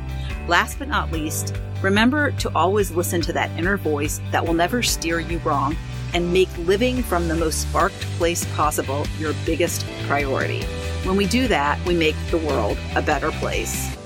Last 0.48 0.78
but 0.78 0.88
not 0.88 1.10
least, 1.12 1.54
remember 1.80 2.30
to 2.32 2.54
always 2.54 2.90
listen 2.90 3.22
to 3.22 3.32
that 3.32 3.58
inner 3.58 3.78
voice 3.78 4.20
that 4.32 4.44
will 4.44 4.52
never 4.52 4.82
steer 4.82 5.18
you 5.18 5.38
wrong 5.38 5.74
and 6.12 6.30
make 6.30 6.58
living 6.58 7.02
from 7.02 7.26
the 7.26 7.34
most 7.34 7.62
sparked 7.62 8.00
place 8.18 8.44
possible 8.54 9.06
your 9.18 9.32
biggest 9.46 9.86
priority. 10.06 10.60
When 11.04 11.16
we 11.16 11.26
do 11.26 11.48
that, 11.48 11.82
we 11.86 11.94
make 11.94 12.16
the 12.30 12.36
world 12.36 12.76
a 12.94 13.00
better 13.00 13.30
place. 13.30 13.96